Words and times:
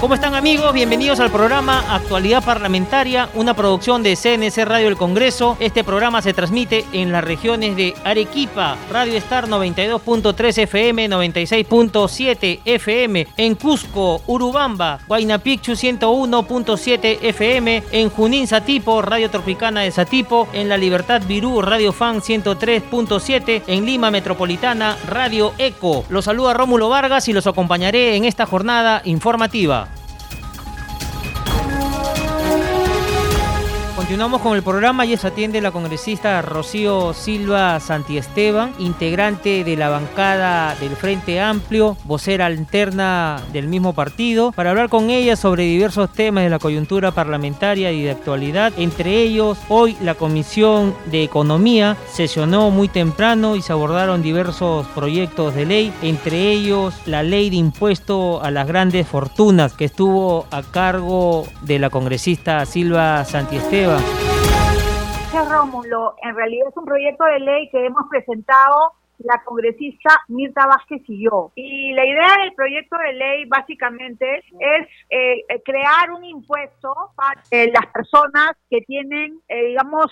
¿Cómo 0.00 0.14
están 0.14 0.36
amigos? 0.36 0.72
Bienvenidos 0.72 1.18
al 1.18 1.32
programa 1.32 1.92
Actualidad 1.92 2.44
Parlamentaria, 2.44 3.28
una 3.34 3.54
producción 3.54 4.04
de 4.04 4.14
CNC 4.14 4.64
Radio 4.64 4.86
del 4.86 4.96
Congreso. 4.96 5.56
Este 5.58 5.82
programa 5.82 6.22
se 6.22 6.32
transmite 6.32 6.84
en 6.92 7.10
las 7.10 7.24
regiones 7.24 7.74
de 7.74 7.94
Arequipa, 8.04 8.76
Radio 8.92 9.18
Star 9.18 9.48
92.3 9.48 10.58
FM, 10.62 11.10
96.7 11.10 12.60
FM, 12.64 13.26
en 13.36 13.56
Cusco, 13.56 14.22
Urubamba, 14.28 15.00
Guayna 15.08 15.42
101.7 15.42 17.18
FM, 17.20 17.82
en 17.90 18.10
Junín 18.10 18.46
Satipo, 18.46 19.02
Radio 19.02 19.28
Tropicana 19.30 19.80
de 19.80 19.90
Satipo, 19.90 20.46
en 20.52 20.68
La 20.68 20.76
Libertad 20.76 21.22
Virú, 21.26 21.60
Radio 21.60 21.92
Fan 21.92 22.20
103.7, 22.20 23.64
en 23.66 23.84
Lima 23.84 24.12
Metropolitana, 24.12 24.96
Radio 25.08 25.54
Eco. 25.58 26.04
Los 26.08 26.26
saluda 26.26 26.54
Rómulo 26.54 26.88
Vargas 26.88 27.26
y 27.26 27.32
los 27.32 27.48
acompañaré 27.48 28.14
en 28.14 28.26
esta 28.26 28.46
jornada 28.46 29.02
informativa. 29.04 29.87
Continuamos 34.08 34.40
con 34.40 34.56
el 34.56 34.62
programa 34.62 35.04
y 35.04 35.12
es 35.12 35.26
atiende 35.26 35.60
la 35.60 35.70
congresista 35.70 36.40
Rocío 36.40 37.12
Silva 37.12 37.78
Santiesteban, 37.78 38.72
integrante 38.78 39.64
de 39.64 39.76
la 39.76 39.90
bancada 39.90 40.74
del 40.76 40.96
Frente 40.96 41.42
Amplio, 41.42 41.94
vocera 42.04 42.46
alterna 42.46 43.38
del 43.52 43.68
mismo 43.68 43.92
partido, 43.92 44.50
para 44.52 44.70
hablar 44.70 44.88
con 44.88 45.10
ella 45.10 45.36
sobre 45.36 45.64
diversos 45.64 46.10
temas 46.10 46.44
de 46.44 46.48
la 46.48 46.58
coyuntura 46.58 47.10
parlamentaria 47.10 47.92
y 47.92 48.02
de 48.02 48.12
actualidad. 48.12 48.72
Entre 48.78 49.20
ellos, 49.20 49.58
hoy 49.68 49.94
la 50.00 50.14
Comisión 50.14 50.94
de 51.10 51.22
Economía 51.22 51.98
sesionó 52.10 52.70
muy 52.70 52.88
temprano 52.88 53.56
y 53.56 53.60
se 53.60 53.74
abordaron 53.74 54.22
diversos 54.22 54.86
proyectos 54.94 55.54
de 55.54 55.66
ley, 55.66 55.92
entre 56.00 56.50
ellos 56.50 56.94
la 57.04 57.22
ley 57.22 57.50
de 57.50 57.56
impuesto 57.56 58.42
a 58.42 58.50
las 58.50 58.66
grandes 58.66 59.06
fortunas 59.06 59.74
que 59.74 59.84
estuvo 59.84 60.46
a 60.50 60.62
cargo 60.62 61.44
de 61.60 61.78
la 61.78 61.90
congresista 61.90 62.64
Silva 62.64 63.22
Santiesteban. 63.26 63.97
Rómulo, 65.32 66.14
en 66.22 66.34
realidad 66.34 66.68
es 66.68 66.76
un 66.76 66.84
proyecto 66.84 67.24
de 67.24 67.40
ley 67.40 67.68
que 67.70 67.84
hemos 67.84 68.08
presentado 68.08 68.92
la 69.18 69.42
congresista 69.44 70.22
Mirta 70.28 70.66
Vázquez 70.66 71.02
y 71.08 71.24
yo. 71.24 71.52
Y 71.54 71.92
la 71.92 72.06
idea 72.06 72.36
del 72.42 72.52
proyecto 72.54 72.96
de 72.98 73.12
ley 73.14 73.44
básicamente 73.46 74.38
es 74.38 74.86
eh, 75.10 75.44
eh, 75.48 75.62
crear 75.64 76.10
un 76.10 76.24
impuesto 76.24 76.94
para 77.16 77.42
eh, 77.50 77.70
las 77.72 77.86
personas 77.92 78.52
que 78.70 78.80
tienen, 78.82 79.40
digamos, 79.48 80.06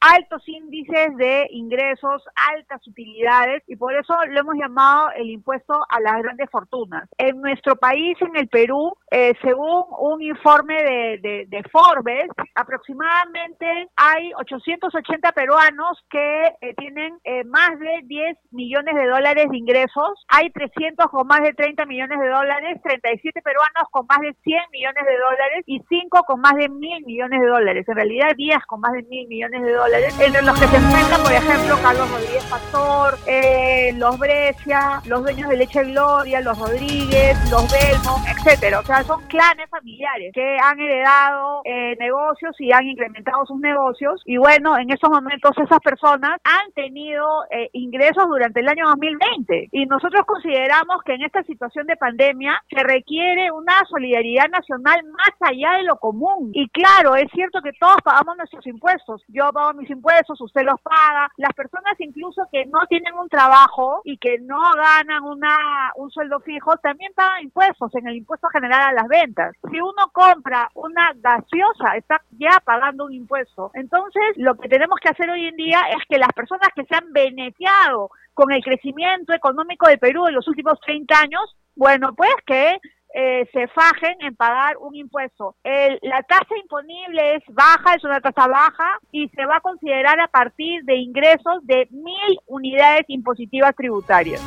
altos 0.00 0.46
índices 0.46 1.16
de 1.16 1.46
ingresos, 1.50 2.22
altas 2.54 2.86
utilidades, 2.86 3.62
y 3.66 3.76
por 3.76 3.94
eso 3.94 4.14
lo 4.28 4.40
hemos 4.40 4.54
llamado 4.56 5.10
el 5.16 5.30
impuesto 5.30 5.74
a 5.88 6.00
las 6.00 6.22
grandes 6.22 6.48
fortunas. 6.50 7.08
En 7.18 7.40
nuestro 7.40 7.76
país, 7.76 8.16
en 8.20 8.36
el 8.36 8.48
Perú, 8.48 8.96
según 9.42 9.84
un 9.98 10.22
informe 10.22 10.74
de, 10.82 11.46
de 11.48 11.62
Forbes, 11.70 12.28
aproximadamente 12.54 13.88
hay 13.96 14.32
880 14.34 15.32
peruanos 15.32 15.98
que 16.10 16.74
tienen 16.76 17.18
más 17.46 17.78
de 17.78 18.00
10 18.04 18.19
millones 18.50 18.94
de 18.94 19.06
dólares 19.06 19.46
de 19.50 19.56
ingresos, 19.56 20.10
hay 20.28 20.50
300 20.50 21.06
con 21.10 21.26
más 21.26 21.42
de 21.42 21.52
30 21.52 21.86
millones 21.86 22.18
de 22.18 22.28
dólares, 22.28 22.80
37 22.82 23.42
peruanos 23.42 23.84
con 23.90 24.06
más 24.06 24.20
de 24.20 24.34
100 24.42 24.62
millones 24.72 25.04
de 25.04 25.18
dólares 25.18 25.64
y 25.66 25.80
5 25.88 26.22
con 26.26 26.40
más 26.40 26.54
de 26.54 26.68
mil 26.68 27.04
millones 27.04 27.40
de 27.40 27.46
dólares. 27.46 27.88
En 27.88 27.94
realidad 27.94 28.34
10 28.36 28.58
con 28.66 28.80
más 28.80 28.92
de 28.92 29.02
mil 29.04 29.26
millones 29.28 29.62
de 29.62 29.72
dólares, 29.72 30.20
entre 30.20 30.42
los 30.42 30.58
que 30.58 30.66
se 30.66 30.76
encuentran, 30.76 31.22
por 31.22 31.32
ejemplo, 31.32 31.76
Carlos 31.82 32.10
Rodríguez 32.10 32.44
Pastor, 32.50 33.18
eh, 33.26 33.92
los 33.96 34.18
Brescia, 34.18 35.00
los 35.06 35.22
dueños 35.22 35.48
de 35.48 35.56
Leche 35.56 35.84
Gloria, 35.84 36.40
los 36.40 36.58
Rodríguez, 36.58 37.38
los 37.50 37.70
Belmont, 37.70 38.26
etcétera. 38.26 38.80
O 38.80 38.84
sea, 38.84 39.02
son 39.04 39.22
clanes 39.28 39.68
familiares 39.70 40.32
que 40.34 40.58
han 40.62 40.78
heredado 40.78 41.62
eh, 41.64 41.96
negocios 41.98 42.54
y 42.58 42.72
han 42.72 42.84
incrementado 42.84 43.44
sus 43.46 43.60
negocios. 43.60 44.22
Y 44.24 44.36
bueno, 44.36 44.78
en 44.78 44.90
estos 44.90 45.10
momentos 45.10 45.52
esas 45.58 45.80
personas 45.80 46.38
han 46.44 46.72
tenido 46.72 47.44
eh, 47.50 47.68
ingresos 47.72 48.09
durante 48.28 48.60
el 48.60 48.68
año 48.68 48.86
2020. 48.88 49.68
Y 49.72 49.86
nosotros 49.86 50.24
consideramos 50.26 51.02
que 51.04 51.14
en 51.14 51.22
esta 51.22 51.42
situación 51.44 51.86
de 51.86 51.96
pandemia 51.96 52.62
se 52.68 52.82
requiere 52.82 53.50
una 53.52 53.74
solidaridad 53.88 54.48
nacional 54.48 55.00
más 55.04 55.32
allá 55.40 55.72
de 55.78 55.84
lo 55.84 55.96
común. 55.96 56.50
Y 56.52 56.68
claro, 56.68 57.14
es 57.16 57.30
cierto 57.32 57.60
que 57.62 57.72
todos 57.78 57.96
pagamos 58.02 58.36
nuestros 58.36 58.66
impuestos. 58.66 59.22
Yo 59.28 59.52
pago 59.52 59.74
mis 59.74 59.90
impuestos, 59.90 60.40
usted 60.40 60.62
los 60.62 60.80
paga. 60.80 61.30
Las 61.36 61.52
personas 61.54 61.94
incluso 61.98 62.42
que 62.50 62.66
no 62.66 62.80
tienen 62.88 63.14
un 63.14 63.28
trabajo 63.28 64.02
y 64.04 64.18
que 64.18 64.38
no 64.40 64.60
ganan 64.74 65.22
una, 65.24 65.92
un 65.96 66.10
sueldo 66.10 66.40
fijo 66.40 66.76
también 66.78 67.12
pagan 67.14 67.44
impuestos 67.44 67.94
en 67.94 68.08
el 68.08 68.16
impuesto 68.16 68.48
general 68.48 68.80
a 68.80 68.92
las 68.92 69.08
ventas. 69.08 69.54
Si 69.70 69.80
uno 69.80 70.10
compra 70.12 70.70
una 70.74 71.12
gaseosa, 71.16 71.96
está 71.96 72.22
ya 72.38 72.60
pagando 72.64 73.04
un 73.04 73.14
impuesto. 73.14 73.70
Entonces, 73.74 74.22
lo 74.36 74.54
que 74.54 74.68
tenemos 74.68 74.98
que 75.00 75.10
hacer 75.10 75.30
hoy 75.30 75.46
en 75.46 75.56
día 75.56 75.80
es 75.90 76.02
que 76.08 76.18
las 76.18 76.32
personas 76.32 76.68
que 76.74 76.84
se 76.84 76.94
han 76.94 77.12
beneficiado 77.12 77.99
con 78.40 78.52
el 78.52 78.62
crecimiento 78.62 79.34
económico 79.34 79.86
de 79.86 79.98
Perú 79.98 80.26
en 80.26 80.34
los 80.34 80.48
últimos 80.48 80.80
30 80.80 81.14
años, 81.14 81.42
bueno, 81.76 82.14
pues 82.16 82.30
que 82.46 82.78
eh, 83.14 83.46
se 83.52 83.68
fajen 83.68 84.16
en 84.20 84.34
pagar 84.34 84.78
un 84.78 84.94
impuesto. 84.94 85.56
la 85.62 86.22
tasa 86.22 86.56
imponible 86.62 87.34
es 87.34 87.42
baja, 87.48 87.96
es 87.96 88.02
una 88.02 88.18
tasa 88.22 88.46
baja 88.46 88.98
y 89.12 89.28
se 89.28 89.44
va 89.44 89.56
a 89.56 89.60
considerar 89.60 90.18
a 90.20 90.28
partir 90.28 90.82
de 90.84 90.96
ingresos 90.96 91.58
de 91.64 91.86
mil 91.90 92.38
unidades 92.46 93.04
impositivas 93.08 93.76
tributarias. 93.76 94.40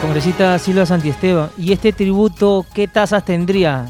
Congresita 0.00 0.56
Silva 0.60 0.86
Santiesteban, 0.86 1.50
¿y 1.58 1.72
este 1.72 1.92
tributo 1.92 2.64
qué 2.72 2.86
tasas 2.86 3.24
tendría? 3.24 3.86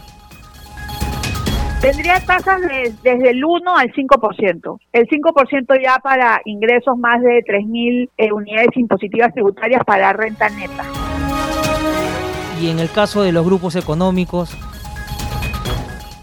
Tendría 1.80 2.18
tasas 2.18 2.60
desde 3.02 3.30
el 3.30 3.44
1 3.44 3.76
al 3.76 3.92
5%. 3.92 4.80
El 4.92 5.06
5% 5.06 5.82
ya 5.82 5.98
para 6.00 6.40
ingresos 6.44 6.98
más 6.98 7.22
de 7.22 7.44
3.000 7.44 8.10
eh, 8.16 8.32
unidades 8.32 8.70
impositivas 8.74 9.32
tributarias 9.32 9.82
para 9.84 10.12
renta 10.12 10.48
neta. 10.48 10.84
Y 12.60 12.70
en 12.70 12.80
el 12.80 12.90
caso 12.90 13.22
de 13.22 13.30
los 13.30 13.46
grupos 13.46 13.76
económicos. 13.76 14.56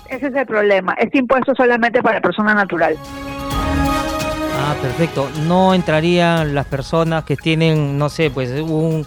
Ese 0.10 0.28
es 0.28 0.36
el 0.36 0.46
problema. 0.46 0.94
Este 1.00 1.20
impuesto 1.20 1.54
es 1.54 1.58
solamente 1.58 2.04
para 2.04 2.20
persona 2.20 2.54
natural. 2.54 2.98
Ah, 4.58 4.76
perfecto. 4.82 5.30
No 5.48 5.74
entrarían 5.74 6.54
las 6.54 6.66
personas 6.66 7.24
que 7.24 7.38
tienen, 7.38 7.98
no 7.98 8.10
sé, 8.10 8.30
pues 8.30 8.52
un 8.60 9.06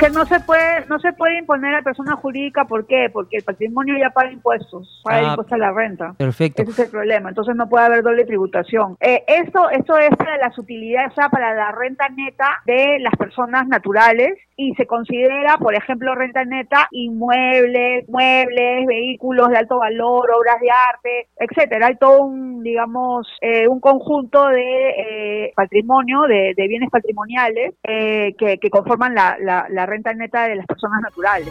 que 0.00 0.10
no 0.10 0.24
se 0.24 0.40
puede 0.40 0.86
no 0.86 0.98
se 0.98 1.12
puede 1.12 1.38
imponer 1.38 1.74
a 1.74 1.82
persona 1.82 2.16
jurídica, 2.16 2.64
¿por 2.64 2.86
qué? 2.86 3.10
Porque 3.12 3.36
el 3.36 3.44
patrimonio 3.44 3.96
ya 3.98 4.10
paga 4.10 4.32
impuestos, 4.32 5.00
paga 5.04 5.18
ah, 5.18 5.30
impuestos 5.30 5.52
a 5.52 5.58
la 5.58 5.72
renta. 5.72 6.14
Perfecto. 6.16 6.62
Ese 6.62 6.70
es 6.72 6.78
el 6.78 6.90
problema, 6.90 7.28
entonces 7.28 7.54
no 7.54 7.68
puede 7.68 7.84
haber 7.84 8.02
doble 8.02 8.24
tributación. 8.24 8.96
Eh, 9.00 9.24
esto, 9.26 9.68
esto 9.70 9.98
es 9.98 10.10
para 10.16 10.38
las 10.38 10.56
utilidades, 10.58 11.12
o 11.12 11.14
sea, 11.14 11.28
para 11.28 11.54
la 11.54 11.72
renta 11.72 12.08
neta 12.08 12.62
de 12.64 12.98
las 13.00 13.14
personas 13.16 13.68
naturales 13.68 14.38
y 14.60 14.74
se 14.74 14.86
considera, 14.86 15.56
por 15.56 15.74
ejemplo, 15.74 16.14
renta 16.14 16.44
neta, 16.44 16.86
inmuebles, 16.90 18.06
muebles, 18.08 18.86
vehículos 18.86 19.48
de 19.48 19.56
alto 19.56 19.78
valor, 19.78 20.30
obras 20.30 20.60
de 20.60 20.68
arte, 20.70 21.28
etcétera. 21.38 21.86
Hay 21.86 21.96
todo 21.96 22.24
un, 22.24 22.62
digamos, 22.62 23.26
eh, 23.40 23.66
un 23.68 23.80
conjunto 23.80 24.48
de 24.48 24.90
eh, 24.90 25.52
patrimonio, 25.56 26.22
de, 26.22 26.54
bienes 26.68 26.90
patrimoniales 26.90 27.74
que, 27.82 28.58
que, 28.60 28.70
conforman 28.70 29.14
la, 29.14 29.36
la, 29.40 29.66
la 29.70 29.86
renta 29.86 30.12
neta 30.12 30.46
de 30.46 30.56
las 30.56 30.66
personas 30.66 31.00
naturales. 31.00 31.48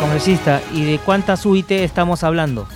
Congresista, 0.00 0.60
¿y 0.72 0.84
de 0.84 0.98
cuántas 1.04 1.44
UIT 1.44 1.72
estamos 1.72 2.22
hablando? 2.22 2.66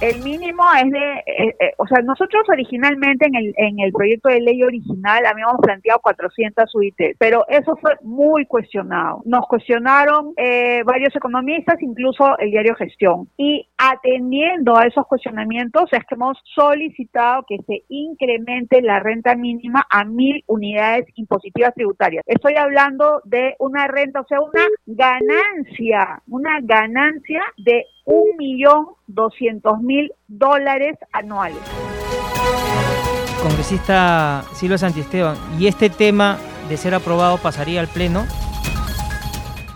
El 0.00 0.22
mínimo 0.22 0.62
es 0.80 0.92
de, 0.92 1.12
eh, 1.26 1.56
eh, 1.58 1.72
o 1.76 1.86
sea, 1.88 2.00
nosotros 2.02 2.44
originalmente 2.48 3.26
en 3.26 3.34
el, 3.34 3.54
en 3.56 3.80
el 3.80 3.92
proyecto 3.92 4.28
de 4.28 4.40
ley 4.40 4.62
original 4.62 5.26
habíamos 5.26 5.56
planteado 5.60 5.98
400 6.00 6.72
UIT, 6.72 7.16
pero 7.18 7.44
eso 7.48 7.76
fue 7.80 7.96
muy 8.02 8.46
cuestionado. 8.46 9.22
Nos 9.24 9.48
cuestionaron 9.48 10.34
eh, 10.36 10.82
varios 10.84 11.14
economistas, 11.16 11.82
incluso 11.82 12.38
el 12.38 12.52
diario 12.52 12.76
Gestión. 12.76 13.28
Y 13.36 13.66
atendiendo 13.76 14.76
a 14.76 14.86
esos 14.86 15.04
cuestionamientos 15.04 15.92
es 15.92 16.04
que 16.06 16.14
hemos 16.14 16.38
solicitado 16.54 17.44
que 17.48 17.58
se 17.66 17.82
incremente 17.88 18.80
la 18.82 19.00
renta 19.00 19.34
mínima 19.34 19.84
a 19.90 20.04
mil 20.04 20.44
unidades 20.46 21.06
impositivas 21.16 21.74
tributarias. 21.74 22.22
Estoy 22.26 22.54
hablando 22.54 23.20
de 23.24 23.56
una 23.58 23.88
renta, 23.88 24.20
o 24.20 24.26
sea, 24.28 24.40
una 24.40 24.64
ganancia, 24.86 26.22
una 26.28 26.60
ganancia 26.62 27.42
de 27.56 27.84
un 28.08 28.36
millón 28.38 28.86
doscientos 29.06 29.80
mil 29.80 30.12
dólares 30.28 30.96
anuales. 31.12 31.58
Congresista 33.42 34.42
Silvia 34.54 34.78
Santiesteban, 34.78 35.36
¿y 35.58 35.66
este 35.66 35.90
tema 35.90 36.38
de 36.68 36.76
ser 36.78 36.94
aprobado 36.94 37.36
pasaría 37.36 37.80
al 37.80 37.88
Pleno? 37.88 38.24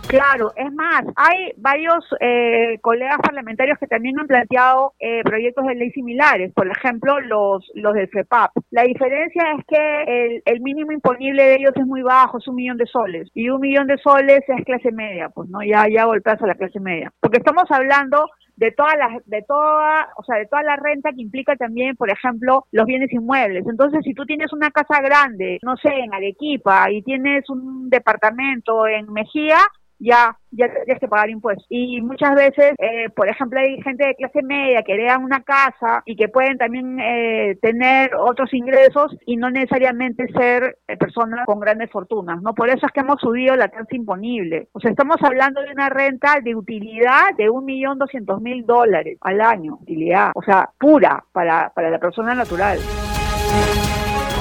Claro, 0.08 0.52
es 0.56 0.72
más, 0.74 1.04
hay 1.16 1.52
varios 1.56 2.04
eh, 2.20 2.78
colegas 2.80 3.18
parlamentarios 3.22 3.78
que 3.78 3.86
también 3.86 4.18
han 4.20 4.26
planteado 4.26 4.92
eh, 5.00 5.22
proyectos 5.24 5.66
de 5.66 5.74
ley 5.74 5.90
similares, 5.90 6.52
por 6.52 6.68
ejemplo, 6.68 7.20
los, 7.20 7.70
los 7.74 7.94
del 7.94 8.08
FEPAP. 8.08 8.50
La 8.70 8.82
diferencia 8.82 9.42
es 9.58 9.64
que 9.66 10.42
el, 10.44 10.60
mínimo 10.60 10.92
imponible 10.92 11.42
de 11.42 11.54
ellos 11.56 11.72
es 11.74 11.86
muy 11.86 12.02
bajo, 12.02 12.38
es 12.38 12.46
un 12.46 12.56
millón 12.56 12.76
de 12.76 12.86
soles, 12.86 13.30
y 13.34 13.48
un 13.48 13.60
millón 13.60 13.86
de 13.86 13.98
soles 13.98 14.40
es 14.46 14.64
clase 14.64 14.92
media, 14.92 15.28
pues 15.30 15.48
no, 15.48 15.62
ya, 15.62 15.86
ya 15.88 16.04
golpeas 16.04 16.42
a 16.42 16.46
la 16.46 16.54
clase 16.54 16.78
media. 16.78 17.10
Porque 17.20 17.38
estamos 17.38 17.64
hablando 17.70 18.26
de 18.56 18.70
todas 18.72 18.94
las 18.98 19.26
de 19.26 19.42
toda 19.42 20.08
o 20.16 20.22
sea 20.24 20.36
de 20.36 20.46
toda 20.46 20.62
la 20.62 20.76
renta 20.76 21.10
que 21.12 21.22
implica 21.22 21.56
también 21.56 21.96
por 21.96 22.10
ejemplo 22.10 22.66
los 22.70 22.84
bienes 22.84 23.10
inmuebles 23.10 23.64
entonces 23.66 24.00
si 24.04 24.12
tú 24.12 24.26
tienes 24.26 24.52
una 24.52 24.70
casa 24.70 25.00
grande 25.00 25.58
no 25.62 25.76
sé 25.78 25.88
en 25.88 26.12
Arequipa 26.12 26.90
y 26.90 27.02
tienes 27.02 27.48
un 27.48 27.88
departamento 27.88 28.86
en 28.86 29.10
Mejía 29.10 29.56
ya, 30.02 30.36
ya 30.50 30.68
tienes 30.84 31.00
que 31.00 31.08
pagar 31.08 31.30
impuestos. 31.30 31.66
Y 31.68 32.00
muchas 32.02 32.34
veces, 32.34 32.74
eh, 32.78 33.08
por 33.14 33.28
ejemplo, 33.28 33.60
hay 33.60 33.80
gente 33.82 34.06
de 34.06 34.14
clase 34.16 34.42
media 34.42 34.82
que 34.82 34.94
heredan 34.94 35.24
una 35.24 35.42
casa 35.42 36.02
y 36.04 36.16
que 36.16 36.28
pueden 36.28 36.58
también 36.58 36.98
eh, 37.00 37.56
tener 37.62 38.14
otros 38.16 38.52
ingresos 38.52 39.16
y 39.26 39.36
no 39.36 39.50
necesariamente 39.50 40.26
ser 40.32 40.78
eh, 40.88 40.96
personas 40.96 41.46
con 41.46 41.60
grandes 41.60 41.90
fortunas, 41.90 42.42
¿no? 42.42 42.54
Por 42.54 42.68
eso 42.68 42.86
es 42.86 42.92
que 42.92 43.00
hemos 43.00 43.20
subido 43.20 43.54
la 43.56 43.68
tasa 43.68 43.86
imponible. 43.90 44.68
O 44.72 44.80
sea, 44.80 44.90
estamos 44.90 45.16
hablando 45.22 45.62
de 45.62 45.70
una 45.70 45.88
renta 45.88 46.40
de 46.42 46.54
utilidad 46.54 47.34
de 47.36 47.48
un 47.48 47.64
millón 47.64 47.98
doscientos 47.98 48.40
mil 48.40 48.66
dólares 48.66 49.18
al 49.20 49.40
año, 49.40 49.78
utilidad, 49.80 50.32
o 50.34 50.42
sea, 50.42 50.68
pura 50.78 51.24
para, 51.32 51.70
para 51.74 51.90
la 51.90 51.98
persona 51.98 52.34
natural 52.34 52.78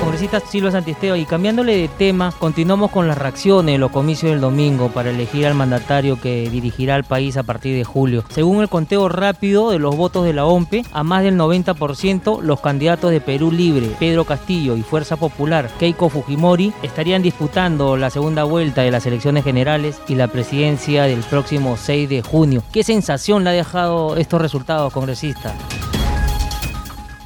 congresista 0.02 0.40
Silva 0.40 0.72
Santisteo, 0.72 1.16
y 1.16 1.26
cambiándole 1.26 1.78
de 1.78 1.88
tema, 1.88 2.34
continuamos 2.40 2.90
con 2.90 3.08
las 3.08 3.18
reacciones 3.18 3.76
de 3.76 3.78
los 3.80 3.92
comicios 3.92 4.32
del 4.32 4.42
domingo 4.42 4.90
para 4.90 5.12
elegir 5.12 5.46
al 5.46 5.54
mandatario 5.54 6.20
que 6.20 6.50
dirigirá 6.50 6.96
al 6.96 7.04
país 7.04 7.38
a 7.38 7.44
partir 7.44 7.78
de 7.78 7.84
julio. 7.84 8.24
Según 8.30 8.62
el 8.62 8.70
conteo 8.70 9.10
rápido 9.10 9.70
de 9.70 9.78
los 9.78 9.96
votos 9.96 10.26
de 10.26 10.34
la 10.34 10.46
OMPE, 10.46 10.86
a 10.92 11.04
más 11.04 11.24
del 11.24 11.38
90% 11.38 12.42
los 12.42 12.60
candidatos 12.62 13.12
de 13.12 13.22
Perú 13.22 13.52
Libre, 13.52 13.92
Pedro 14.00 14.26
Castillo 14.26 14.76
y 14.76 14.82
Fuerza 14.82 15.18
Popular, 15.18 15.70
Keiko 15.78 16.10
Fujimori, 16.10 16.74
estarían 16.82 17.22
disputando 17.22 17.96
la 17.96 18.10
segunda 18.10 18.44
vuelta 18.44 18.82
de 18.82 18.92
las 18.92 19.06
elecciones 19.06 19.44
generales 19.44 20.02
y 20.08 20.16
la 20.16 20.28
presidencia 20.28 21.04
del 21.04 21.20
próximo 21.20 21.78
6 21.78 22.10
de 22.10 22.24
junio. 22.24 22.64
¿Qué 22.72 22.84
sensación 22.84 23.44
le 23.44 23.52
ha 23.52 23.54
dejado 23.54 24.18
estos 24.18 24.42
resultados, 24.42 24.92
congresista? 24.92 25.54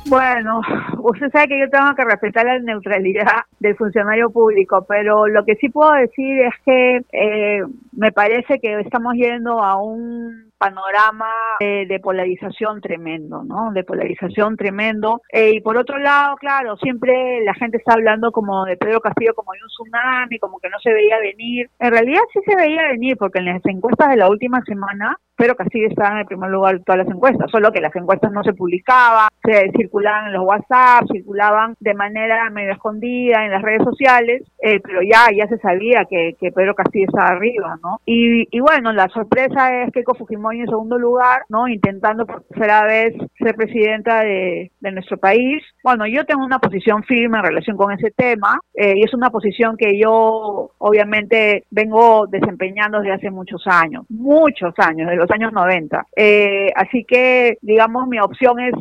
Bueno, 0.07 0.62
usted 1.00 1.31
sabe 1.31 1.48
que 1.48 1.60
yo 1.60 1.69
tengo 1.69 1.96
que 1.96 2.06
respetar 2.06 2.46
la 2.46 2.60
neutralidad 2.60 3.46
del 3.60 3.75
funcionario 3.75 4.30
público, 4.30 4.86
pero 4.88 5.28
lo 5.28 5.44
que 5.44 5.56
sí 5.56 5.69
puedo 5.69 5.92
decir 5.94 6.42
es 6.42 6.54
que 6.63 7.02
eh, 7.12 7.63
me 7.92 8.12
parece 8.12 8.60
que 8.60 8.81
estamos 8.81 9.16
yendo 9.16 9.63
a 9.63 9.81
un 9.81 10.52
panorama 10.57 11.30
de, 11.60 12.00
polarización 12.02 12.81
tremendo, 12.81 13.44
¿no? 13.44 13.72
De 13.72 13.84
polarización 13.84 14.57
tremendo. 14.57 15.22
Eh, 15.31 15.52
y 15.56 15.62
por 15.62 15.78
otro 15.78 15.98
lado, 15.98 16.36
claro, 16.38 16.78
siempre 16.78 17.44
la 17.44 17.54
gente 17.54 17.78
está 17.78 17.94
hablando 17.94 18.31
como 18.31 18.66
de 18.66 18.78
Pedro 18.78 19.02
Castillo 19.02 19.34
como 19.34 19.54
de 19.54 19.60
un 19.63 19.69
tsunami, 19.69 20.40
como 20.40 20.60
que 20.60 20.69
no 20.69 20.80
se 20.80 20.94
veía 20.94 21.19
venir. 21.19 21.69
En 21.80 21.92
realidad 21.92 22.22
sí 22.34 22.40
se 22.46 22.56
veía 22.56 22.84
venir, 22.88 23.18
porque 23.18 23.40
en 23.40 23.46
las 23.46 23.66
encuestas 23.66 24.10
de 24.10 24.18
la 24.18 24.30
última 24.30 24.62
semana 24.66 25.18
pero 25.38 25.56
Castillo 25.56 25.88
estaba 25.88 26.13
en 26.13 26.18
el 26.19 26.25
primer 26.25 26.50
lugar 26.50 26.78
de 26.78 26.84
todas 26.84 27.06
las 27.06 27.13
encuestas, 27.13 27.51
solo 27.51 27.72
que 27.72 27.81
las 27.81 27.96
encuestas 27.96 28.31
no 28.31 28.44
se 28.44 28.54
publicaban, 28.54 29.28
se 29.44 29.72
circulaban 29.75 30.28
en 30.28 30.34
los 30.34 30.46
WhatsApp, 30.46 31.08
circulaban 31.12 31.75
de 31.80 31.94
manera 31.94 32.50
medio 32.50 32.72
escondida 32.72 33.46
en 33.46 33.51
las 33.51 33.62
redes 33.62 33.84
sociales, 33.84 34.44
eh, 34.62 34.80
pero 34.81 35.01
ya 35.01 35.28
ya 35.36 35.48
se 35.48 35.58
sabía 35.58 36.06
que, 36.10 36.36
que 36.40 36.51
Pedro 36.51 36.74
Castillo 36.75 37.06
estaba 37.08 37.30
arriba, 37.30 37.78
¿no? 37.84 38.00
Y, 38.06 38.60
bueno, 38.60 38.94
la 38.94 39.10
sorpresa 39.10 39.84
es 39.84 39.92
que 39.92 40.04
en 40.51 40.68
segundo 40.68 40.97
lugar, 40.97 41.44
¿no? 41.50 41.68
Intentando 41.68 42.25
por 42.25 42.44
tercera 42.44 42.86
vez 42.86 43.13
ser 43.38 43.56
presidenta 43.56 44.21
de, 44.21 44.71
nuestro 44.81 45.18
país. 45.18 45.63
Bueno, 45.83 46.06
yo 46.06 46.25
tengo 46.25 46.45
una 46.45 46.59
posición 46.59 47.03
firme 47.03 47.39
en 47.39 47.45
relación 47.45 47.75
con 47.75 47.92
ese 47.92 48.12
tema, 48.12 48.59
eh, 48.75 48.94
y 48.95 49.03
es 49.03 49.13
una 49.13 49.31
posición 49.31 49.77
que 49.77 50.00
yo 50.00 50.71
obviamente 50.77 51.63
vengo 51.71 52.27
desempeñando 52.27 53.00
desde 53.00 53.13
hace 53.13 53.31
muchos 53.31 53.63
años, 53.65 54.06
muchos 54.09 54.74
años, 54.77 55.09
de 55.09 55.15
los 55.15 55.30
años 55.31 55.51
90. 55.51 56.06
Eh, 56.15 56.71
así 56.75 57.03
que, 57.03 57.57
digamos, 57.62 58.07
mi 58.07 58.19
opción 58.19 58.59
es, 58.59 58.75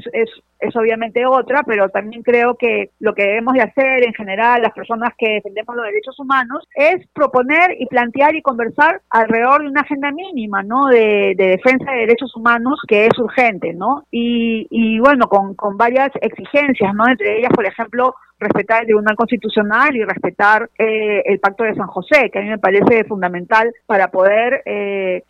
es 0.65 0.77
obviamente 0.77 1.27
otra, 1.27 1.63
pero 1.65 1.89
también 1.89 2.23
creo 2.23 2.57
que 2.57 2.91
lo 3.01 3.15
que 3.15 3.25
debemos 3.25 3.55
de 3.55 3.63
hacer 3.63 4.05
en 4.05 4.15
general, 4.15 4.63
las 4.63 4.73
personas 4.73 5.13
que 5.17 5.35
defendemos 5.35 5.77
los 5.77 5.85
derechos 5.85 6.19
humanos, 6.19 6.67
es 6.75 7.07
proponer 7.13 7.77
y 7.79 7.87
plantear 7.87 8.35
y 8.35 8.43
conversar 8.43 9.03
alrededor 9.11 9.63
de 9.63 9.69
una 9.69 9.83
agenda 9.83 10.11
mínima, 10.11 10.63
¿no? 10.63 10.87
De, 10.87 11.35
defensa 11.37 11.91
de 11.93 12.01
derechos 12.01 12.35
humanos 12.37 12.81
que 12.89 13.07
es 13.07 13.19
urgente, 13.19 13.75
¿no? 13.75 14.05
Y, 14.11 14.67
y 14.71 14.99
bueno, 14.99 15.29
con, 15.29 15.55
con 15.55 15.77
varias 15.77 16.11
exigencias, 16.21 16.95
¿no? 16.95 17.07
Entre 17.07 17.39
ellas, 17.39 17.53
por 17.55 17.67
ejemplo, 17.67 18.15
respetar 18.39 18.81
el 18.81 18.87
Tribunal 18.87 19.17
Constitucional 19.17 19.97
y 19.97 20.05
respetar 20.05 20.71
eh, 20.79 21.23
el 21.25 21.39
Pacto 21.41 21.65
de 21.65 21.75
San 21.75 21.87
José, 21.87 22.31
que 22.31 22.39
a 22.39 22.43
mí 22.43 22.49
me 22.49 22.59
parece 22.59 23.05
fundamental 23.05 23.73
para 23.87 24.09
poder 24.09 24.63
eh, 24.67 25.23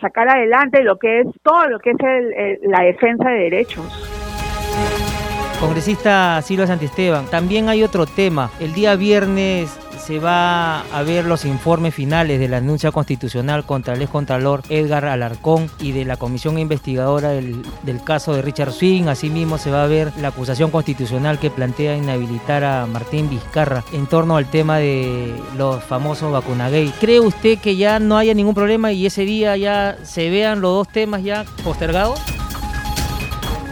sacar 0.00 0.28
adelante 0.28 0.82
lo 0.82 0.98
que 0.98 1.20
es 1.20 1.26
todo 1.42 1.68
lo 1.68 1.78
que 1.78 1.90
es 1.90 1.96
la 2.62 2.80
defensa 2.80 3.30
de 3.30 3.38
derechos. 3.50 4.25
Congresista 5.66 6.40
Silva 6.42 6.68
Santisteban, 6.68 7.26
también 7.26 7.68
hay 7.68 7.82
otro 7.82 8.06
tema. 8.06 8.52
El 8.60 8.72
día 8.72 8.94
viernes 8.94 9.68
se 9.98 10.20
va 10.20 10.82
a 10.82 11.02
ver 11.02 11.24
los 11.24 11.44
informes 11.44 11.92
finales 11.92 12.38
de 12.38 12.46
la 12.46 12.60
denuncia 12.60 12.92
constitucional 12.92 13.64
contra 13.64 13.94
el 13.94 14.02
excontralor 14.02 14.62
Edgar 14.68 15.06
Alarcón 15.06 15.68
y 15.80 15.90
de 15.90 16.04
la 16.04 16.18
comisión 16.18 16.56
investigadora 16.60 17.30
del, 17.30 17.64
caso 18.04 18.32
de 18.32 18.42
Richard 18.42 18.72
Swing. 18.72 19.08
Asimismo, 19.08 19.58
se 19.58 19.72
va 19.72 19.82
a 19.82 19.88
ver 19.88 20.12
la 20.20 20.28
acusación 20.28 20.70
constitucional 20.70 21.40
que 21.40 21.50
plantea 21.50 21.96
inhabilitar 21.96 22.62
a 22.62 22.86
Martín 22.86 23.28
Vizcarra 23.28 23.82
en 23.92 24.06
torno 24.06 24.36
al 24.36 24.48
tema 24.48 24.78
de 24.78 25.34
los 25.56 25.82
famosos 25.82 26.30
vacunagay. 26.30 26.94
¿Cree 27.00 27.18
usted 27.18 27.58
que 27.58 27.74
ya 27.74 27.98
no 27.98 28.16
haya 28.16 28.34
ningún 28.34 28.54
problema 28.54 28.92
y 28.92 29.04
ese 29.04 29.24
día 29.24 29.56
ya 29.56 29.98
se 30.04 30.30
vean 30.30 30.60
los 30.60 30.70
dos 30.70 30.88
temas 30.88 31.24
ya 31.24 31.44
postergados? 31.64 32.20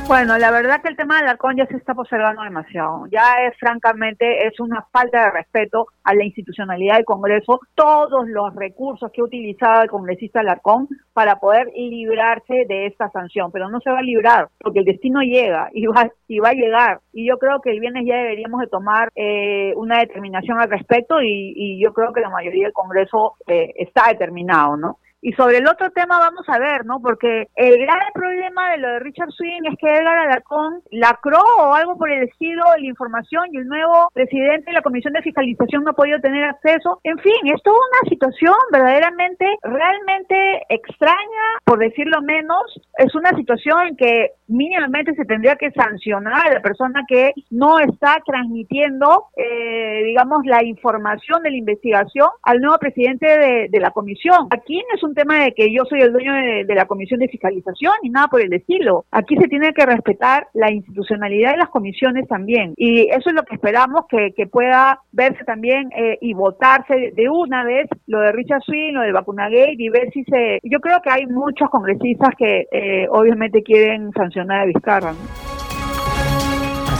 Bueno, 0.07 0.37
la 0.37 0.51
verdad 0.51 0.83
que 0.83 0.89
el 0.89 0.97
tema 0.97 1.17
del 1.17 1.25
Alarcón 1.25 1.57
ya 1.57 1.67
se 1.67 1.79
está 1.79 1.95
postergando 1.95 2.43
demasiado. 2.43 3.07
Ya 3.11 3.47
es 3.47 3.57
francamente 3.59 4.47
es 4.47 4.61
una 4.61 4.87
falta 4.93 5.25
de 5.25 5.31
respeto 5.31 5.87
a 6.05 6.15
la 6.15 6.25
institucionalidad 6.25 6.97
del 6.97 7.07
Congreso, 7.07 7.61
todos 7.75 8.29
los 8.29 8.55
recursos 8.55 9.11
que 9.11 9.23
ha 9.23 9.25
utilizado 9.25 9.83
el 9.83 9.89
congresista 9.89 10.41
Alarcón 10.41 10.89
para 11.15 11.41
poder 11.41 11.73
librarse 11.75 12.67
de 12.69 12.87
esta 12.87 13.11
sanción, 13.11 13.51
pero 13.51 13.71
no 13.71 13.81
se 13.81 13.91
va 13.91 14.01
a 14.01 14.03
librar 14.03 14.49
porque 14.61 14.81
el 14.81 14.85
destino 14.85 15.23
llega 15.23 15.71
y 15.73 15.87
va 15.87 16.11
y 16.29 16.39
va 16.39 16.51
a 16.51 16.55
llegar. 16.55 17.01
Y 17.15 17.27
yo 17.27 17.39
creo 17.39 17.63
que 17.63 17.71
el 17.71 17.81
viernes 17.81 18.05
ya 18.07 18.17
deberíamos 18.17 18.61
de 18.61 18.67
tomar 18.67 19.09
eh, 19.15 19.73
una 19.77 20.01
determinación 20.01 20.61
al 20.61 20.71
respecto 20.71 21.23
y, 21.23 21.81
yo 21.83 21.95
creo 21.95 22.13
que 22.13 22.21
la 22.21 22.31
mayoría 22.31 22.65
del 22.65 22.73
Congreso 22.73 23.35
eh, 23.47 23.73
está 23.77 24.09
determinado, 24.09 24.77
¿no? 24.77 24.99
Y 25.25 25.33
sobre 25.33 25.57
el 25.57 25.67
otro 25.67 25.89
tema 25.89 26.19
vamos 26.19 26.47
a 26.49 26.59
ver, 26.59 26.85
¿no? 26.85 27.01
Porque 27.01 27.49
el 27.57 27.79
gran 27.79 28.13
problema 28.13 28.73
de 28.73 28.77
lo 28.77 28.89
de 28.89 28.99
Richard 28.99 29.31
Swing 29.31 29.63
es 29.73 29.79
que 29.79 29.89
Edgar 29.89 30.19
Alarcón 30.19 30.83
lacró 30.91 31.41
o 31.61 31.73
algo 31.73 31.97
por 31.97 32.11
el 32.11 32.25
estilo 32.25 32.63
la 32.79 32.87
información 32.87 33.45
y 33.51 33.57
el 33.57 33.67
nuevo 33.67 34.11
presidente 34.13 34.67
de 34.67 34.75
la 34.75 34.83
Comisión 34.83 35.15
de 35.15 35.23
Fiscalización 35.23 35.83
no 35.83 35.93
ha 35.93 35.95
podido 35.95 36.21
tener 36.21 36.45
acceso. 36.45 37.01
En 37.05 37.19
fin, 37.21 37.33
es 37.45 37.63
toda 37.63 37.75
una 37.75 38.11
situación 38.11 38.55
verdaderamente, 38.71 39.47
realmente 39.63 40.61
extraña, 40.69 41.45
por 41.65 41.79
decirlo 41.79 42.21
menos. 42.21 42.79
Es 42.99 43.15
una 43.15 43.31
situación 43.31 43.87
en 43.87 43.97
que 43.97 44.33
mínimamente 44.49 45.15
se 45.15 45.25
tendría 45.25 45.57
que 45.57 45.71
sancionar 45.71 46.49
a 46.49 46.53
la 46.53 46.61
persona 46.61 47.03
que 47.09 47.33
no 47.51 47.79
está 47.79 48.19
transmitiendo, 48.27 49.29
eh, 49.39 50.03
digamos, 50.05 50.45
la 50.45 50.63
información 50.63 51.43
de 51.43 51.51
la 51.51 51.57
investigación 51.57 52.29
al 52.43 52.61
nuevo 52.61 52.77
presidente 52.77 53.27
de, 53.27 53.69
de 53.71 53.81
la 53.81 53.91
comisión. 53.91 54.49
Aquí 54.51 54.77
no 54.77 54.97
es 54.97 55.03
un 55.03 55.14
tema 55.15 55.45
de 55.45 55.53
que 55.53 55.73
yo 55.73 55.85
soy 55.85 56.01
el 56.01 56.13
dueño 56.13 56.33
de, 56.33 56.75
la 56.75 56.87
comisión 56.87 57.21
de 57.21 57.29
fiscalización 57.29 57.93
ni 58.03 58.11
nada 58.11 58.29
por 58.29 58.41
el 58.41 58.53
estilo. 58.53 59.05
Aquí 59.11 59.37
se 59.37 59.49
tiene 59.49 59.73
que 59.73 59.87
respetar 59.87 60.49
la 60.55 60.73
institucionalidad 60.73 61.53
de 61.53 61.59
las 61.59 61.69
comisiones 61.69 62.27
también. 62.29 62.75
Y 62.77 63.09
eso 63.09 63.31
es 63.31 63.35
lo 63.35 63.43
que 63.45 63.55
esperamos 63.55 64.07
que, 64.09 64.33
pueda 64.51 65.01
verse 65.11 65.43
también 65.45 65.91
eh, 65.97 66.19
y 66.21 66.35
votarse 66.35 67.13
de 67.15 67.29
una 67.29 67.65
vez 67.65 67.89
lo 68.07 68.21
de 68.21 68.31
Richard 68.33 68.63
Swing, 68.63 68.93
lo 68.93 69.01
de 69.01 69.13
Vacunagate 69.13 69.75
y 69.79 69.89
ver 69.89 70.11
si 70.13 70.23
se... 70.25 70.59
Yo 70.63 70.81
creo 70.81 71.01
que 71.01 71.11
hay 71.11 71.27
muchos 71.27 71.71
congresistas 71.71 72.31
que 72.37 72.67
eh, 72.71 73.07
obviamente 73.11 73.63
quieren 73.63 74.13
sancionar 74.13 74.61
a 74.61 74.67
Vizcarra. 74.67 75.13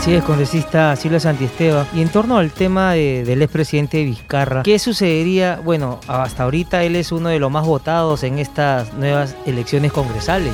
Así 0.05 0.13
es, 0.13 0.23
congresista 0.23 0.95
Silvia 0.95 1.19
Santiesteva. 1.19 1.87
Y 1.91 2.01
en 2.03 2.09
torno 2.09 2.37
al 2.37 2.51
tema 2.51 2.91
del 2.93 3.41
expresidente 3.41 4.03
Vizcarra, 4.03 4.61
¿qué 4.61 4.77
sucedería? 4.77 5.59
Bueno, 5.63 5.99
hasta 6.07 6.43
ahorita 6.43 6.83
él 6.83 6.95
es 6.95 7.11
uno 7.11 7.29
de 7.29 7.39
los 7.39 7.49
más 7.49 7.65
votados 7.65 8.21
en 8.21 8.37
estas 8.37 8.93
nuevas 8.93 9.35
elecciones 9.47 9.91
congresales. 9.91 10.53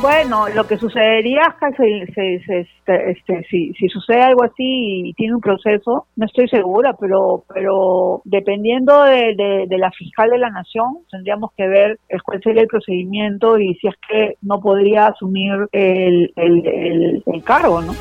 Bueno, 0.00 0.48
lo 0.48 0.64
que 0.64 0.78
sucedería 0.78 1.40
es 1.42 1.76
que 1.76 2.02
este, 2.02 2.66
este, 3.10 3.46
si, 3.50 3.88
sucede 3.88 4.22
algo 4.22 4.44
así 4.44 5.08
y 5.08 5.12
tiene 5.14 5.34
un 5.34 5.40
proceso, 5.40 6.06
no 6.14 6.26
estoy 6.26 6.48
segura, 6.48 6.94
pero 6.98 7.44
pero 7.52 8.22
dependiendo 8.24 9.02
de, 9.02 9.66
la 9.68 9.90
fiscal 9.90 10.30
de 10.30 10.38
la 10.38 10.50
nación, 10.50 10.98
tendríamos 11.10 11.50
que 11.56 11.66
ver 11.66 11.98
cuál 12.24 12.40
sería 12.42 12.62
el 12.62 12.68
procedimiento 12.68 13.58
y 13.58 13.74
si 13.74 13.88
es 13.88 13.94
que 14.08 14.36
no 14.42 14.60
podría 14.60 15.08
asumir 15.08 15.52
el 15.72 17.42
cargo, 17.44 17.82
¿no? 17.82 17.92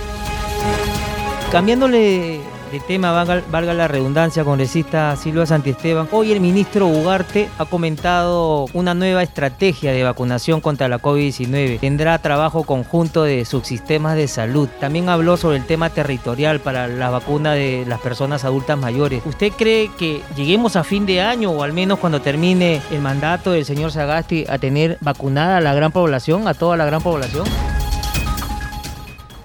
Cambiándole 1.51 2.41
de 2.71 2.79
tema, 2.79 3.11
valga, 3.13 3.73
la 3.73 3.87
redundancia, 3.87 4.43
congresista 4.43 5.15
Silva 5.15 5.45
Santiesteban, 5.45 6.07
hoy 6.11 6.31
el 6.31 6.39
ministro 6.39 6.87
Ugarte 6.87 7.49
ha 7.57 7.65
comentado 7.65 8.65
una 8.73 8.93
nueva 8.93 9.23
estrategia 9.23 9.91
de 9.91 10.03
vacunación 10.03 10.61
contra 10.61 10.87
la 10.87 10.99
COVID-19. 10.99 11.79
Tendrá 11.79 12.17
trabajo 12.19 12.63
conjunto 12.63 13.23
de 13.23 13.45
subsistemas 13.45 14.15
de 14.15 14.27
salud. 14.27 14.67
También 14.79 15.09
habló 15.09 15.37
sobre 15.37 15.57
el 15.57 15.65
tema 15.65 15.89
territorial 15.89 16.59
para 16.59 16.87
la 16.87 17.09
vacuna 17.09 17.53
de 17.53 17.85
las 17.87 17.99
personas 17.99 18.43
adultas 18.43 18.77
mayores. 18.77 19.25
¿Usted 19.25 19.51
cree 19.51 19.89
que 19.97 20.21
lleguemos 20.35 20.75
a 20.75 20.83
fin 20.83 21.05
de 21.05 21.21
año 21.21 21.51
o 21.51 21.63
al 21.63 21.73
menos 21.73 21.99
cuando 21.99 22.21
termine 22.21 22.81
el 22.91 23.01
mandato 23.01 23.51
del 23.51 23.65
señor 23.65 23.91
Sagasti 23.91 24.45
a 24.49 24.57
tener 24.57 24.97
vacunada 25.01 25.57
a 25.57 25.61
la 25.61 25.73
gran 25.73 25.91
población, 25.91 26.47
a 26.47 26.53
toda 26.53 26.77
la 26.77 26.85
gran 26.85 27.01
población? 27.01 27.45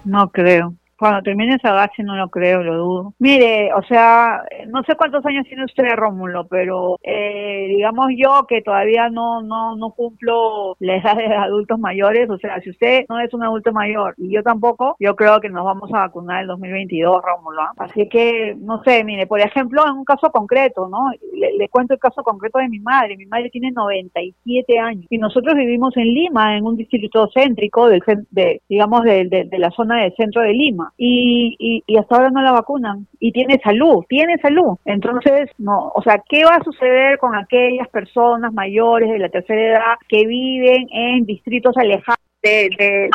No 0.04 0.28
creo. 0.30 0.74
Cuando 1.02 1.20
termine 1.22 1.56
esa 1.56 1.72
base 1.72 2.04
no 2.04 2.14
lo 2.14 2.28
creo, 2.28 2.62
lo 2.62 2.76
dudo. 2.78 3.14
Mire, 3.18 3.74
o 3.74 3.82
sea, 3.82 4.40
no 4.68 4.84
sé 4.84 4.94
cuántos 4.94 5.26
años 5.26 5.44
tiene 5.48 5.64
usted, 5.64 5.96
Rómulo, 5.96 6.46
pero 6.46 6.96
eh, 7.02 7.66
digamos 7.70 8.06
yo 8.16 8.46
que 8.48 8.62
todavía 8.62 9.10
no, 9.10 9.42
no, 9.42 9.74
no 9.74 9.90
cumplo 9.90 10.76
la 10.78 10.98
edad 10.98 11.16
de 11.16 11.26
adultos 11.26 11.80
mayores, 11.80 12.30
o 12.30 12.38
sea, 12.38 12.60
si 12.60 12.70
usted 12.70 13.04
no 13.08 13.18
es 13.18 13.34
un 13.34 13.42
adulto 13.42 13.72
mayor 13.72 14.14
y 14.16 14.32
yo 14.32 14.44
tampoco, 14.44 14.94
yo 15.00 15.16
creo 15.16 15.40
que 15.40 15.48
nos 15.48 15.64
vamos 15.64 15.92
a 15.92 16.02
vacunar 16.02 16.42
el 16.42 16.46
2022, 16.46 17.20
Rómulo. 17.20 17.62
¿ah? 17.62 17.72
Así 17.78 18.08
que, 18.08 18.54
no 18.60 18.80
sé, 18.84 19.02
mire, 19.02 19.26
por 19.26 19.40
ejemplo, 19.40 19.84
en 19.84 19.94
un 19.94 20.04
caso 20.04 20.30
concreto, 20.30 20.88
¿no? 20.88 21.10
Le, 21.34 21.68
cuento 21.68 21.94
el 21.94 21.98
caso 21.98 22.22
concreto 22.22 22.60
de 22.60 22.68
mi 22.68 22.78
madre. 22.78 23.16
Mi 23.16 23.26
madre 23.26 23.50
tiene 23.50 23.72
97 23.72 24.78
años 24.78 25.06
y 25.10 25.18
nosotros 25.18 25.56
vivimos 25.56 25.96
en 25.96 26.14
Lima, 26.14 26.56
en 26.56 26.64
un 26.64 26.76
distrito 26.76 27.28
céntrico, 27.34 27.88
del, 27.88 28.04
de, 28.30 28.62
digamos, 28.68 29.02
de, 29.02 29.48
de 29.50 29.58
la 29.58 29.72
zona 29.72 30.02
del 30.02 30.14
centro 30.14 30.42
de 30.42 30.52
Lima 30.52 30.91
y, 30.96 31.82
y, 31.86 31.96
hasta 31.96 32.16
ahora 32.16 32.30
no 32.30 32.42
la 32.42 32.52
vacunan 32.52 33.06
y 33.18 33.32
tiene 33.32 33.58
salud, 33.62 34.04
tiene 34.08 34.38
salud. 34.38 34.76
Entonces, 34.84 35.50
no, 35.58 35.90
o 35.94 36.02
sea, 36.02 36.22
¿qué 36.28 36.44
va 36.44 36.56
a 36.56 36.64
suceder 36.64 37.18
con 37.18 37.34
aquellas 37.34 37.88
personas 37.88 38.52
mayores 38.52 39.10
de 39.10 39.18
la 39.18 39.28
tercera 39.28 39.60
edad 39.60 39.96
que 40.08 40.26
viven 40.26 40.86
en 40.90 41.24
distritos 41.24 41.76
alejados? 41.76 42.31
De, 42.42 43.10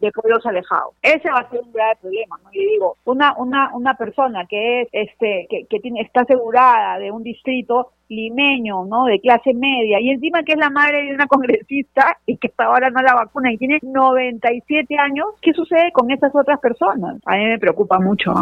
de, 0.00 0.12
pueblos 0.12 0.44
alejados. 0.44 0.94
Ese 1.02 1.30
va 1.30 1.40
a 1.40 1.50
ser 1.50 1.60
un 1.60 1.72
grave 1.72 1.96
problema, 2.00 2.38
¿no? 2.42 2.50
Y 2.52 2.66
digo, 2.66 2.96
una, 3.04 3.34
una, 3.36 3.70
una 3.74 3.94
persona 3.94 4.46
que 4.46 4.82
es, 4.82 4.88
este, 4.92 5.46
que, 5.48 5.66
que 5.70 5.80
tiene, 5.80 6.00
está 6.00 6.22
asegurada 6.22 6.98
de 6.98 7.10
un 7.10 7.22
distrito 7.22 7.92
limeño, 8.08 8.84
¿no? 8.84 9.04
De 9.04 9.20
clase 9.20 9.54
media, 9.54 10.00
y 10.00 10.10
encima 10.10 10.42
que 10.42 10.52
es 10.52 10.58
la 10.58 10.70
madre 10.70 11.04
de 11.04 11.14
una 11.14 11.26
congresista 11.28 12.18
y 12.26 12.36
que 12.36 12.48
hasta 12.48 12.64
ahora 12.64 12.90
no 12.90 13.02
la 13.02 13.14
vacuna 13.14 13.52
y 13.52 13.56
tiene 13.56 13.78
97 13.82 14.98
años, 14.98 15.26
¿qué 15.40 15.52
sucede 15.52 15.92
con 15.92 16.10
esas 16.10 16.34
otras 16.34 16.60
personas? 16.60 17.18
A 17.24 17.36
mí 17.36 17.44
me 17.44 17.58
preocupa 17.58 17.98
mucho. 17.98 18.34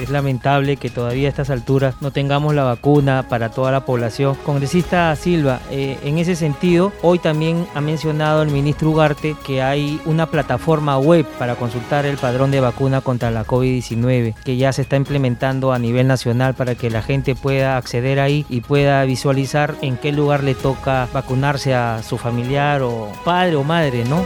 Es 0.00 0.10
lamentable 0.10 0.76
que 0.76 0.90
todavía 0.90 1.28
a 1.28 1.30
estas 1.30 1.50
alturas 1.50 1.96
no 2.00 2.10
tengamos 2.10 2.54
la 2.54 2.64
vacuna 2.64 3.26
para 3.28 3.50
toda 3.50 3.72
la 3.72 3.84
población. 3.84 4.36
Congresista 4.44 5.14
Silva, 5.16 5.60
eh, 5.70 5.98
en 6.04 6.18
ese 6.18 6.36
sentido, 6.36 6.92
hoy 7.02 7.18
también 7.18 7.66
ha 7.74 7.80
mencionado 7.80 8.42
el 8.42 8.50
ministro 8.50 8.90
Ugarte 8.90 9.36
que 9.44 9.62
hay 9.62 10.00
una 10.04 10.26
plataforma 10.26 10.98
web 10.98 11.26
para 11.38 11.56
consultar 11.56 12.06
el 12.06 12.18
padrón 12.18 12.50
de 12.50 12.60
vacuna 12.60 13.00
contra 13.00 13.30
la 13.30 13.44
COVID-19 13.44 14.34
que 14.44 14.56
ya 14.56 14.72
se 14.72 14.82
está 14.82 14.96
implementando 14.96 15.72
a 15.72 15.78
nivel 15.78 16.06
nacional 16.06 16.54
para 16.54 16.74
que 16.74 16.90
la 16.90 17.02
gente 17.02 17.34
pueda 17.34 17.76
acceder 17.76 18.20
ahí 18.20 18.44
y 18.48 18.60
pueda 18.60 19.04
visualizar 19.04 19.74
en 19.80 19.96
qué 19.96 20.12
lugar 20.12 20.44
le 20.44 20.54
toca 20.54 21.08
vacunarse 21.12 21.74
a 21.74 22.02
su 22.02 22.18
familiar 22.18 22.82
o 22.82 23.10
padre 23.24 23.56
o 23.56 23.64
madre, 23.64 24.04
¿no? 24.04 24.24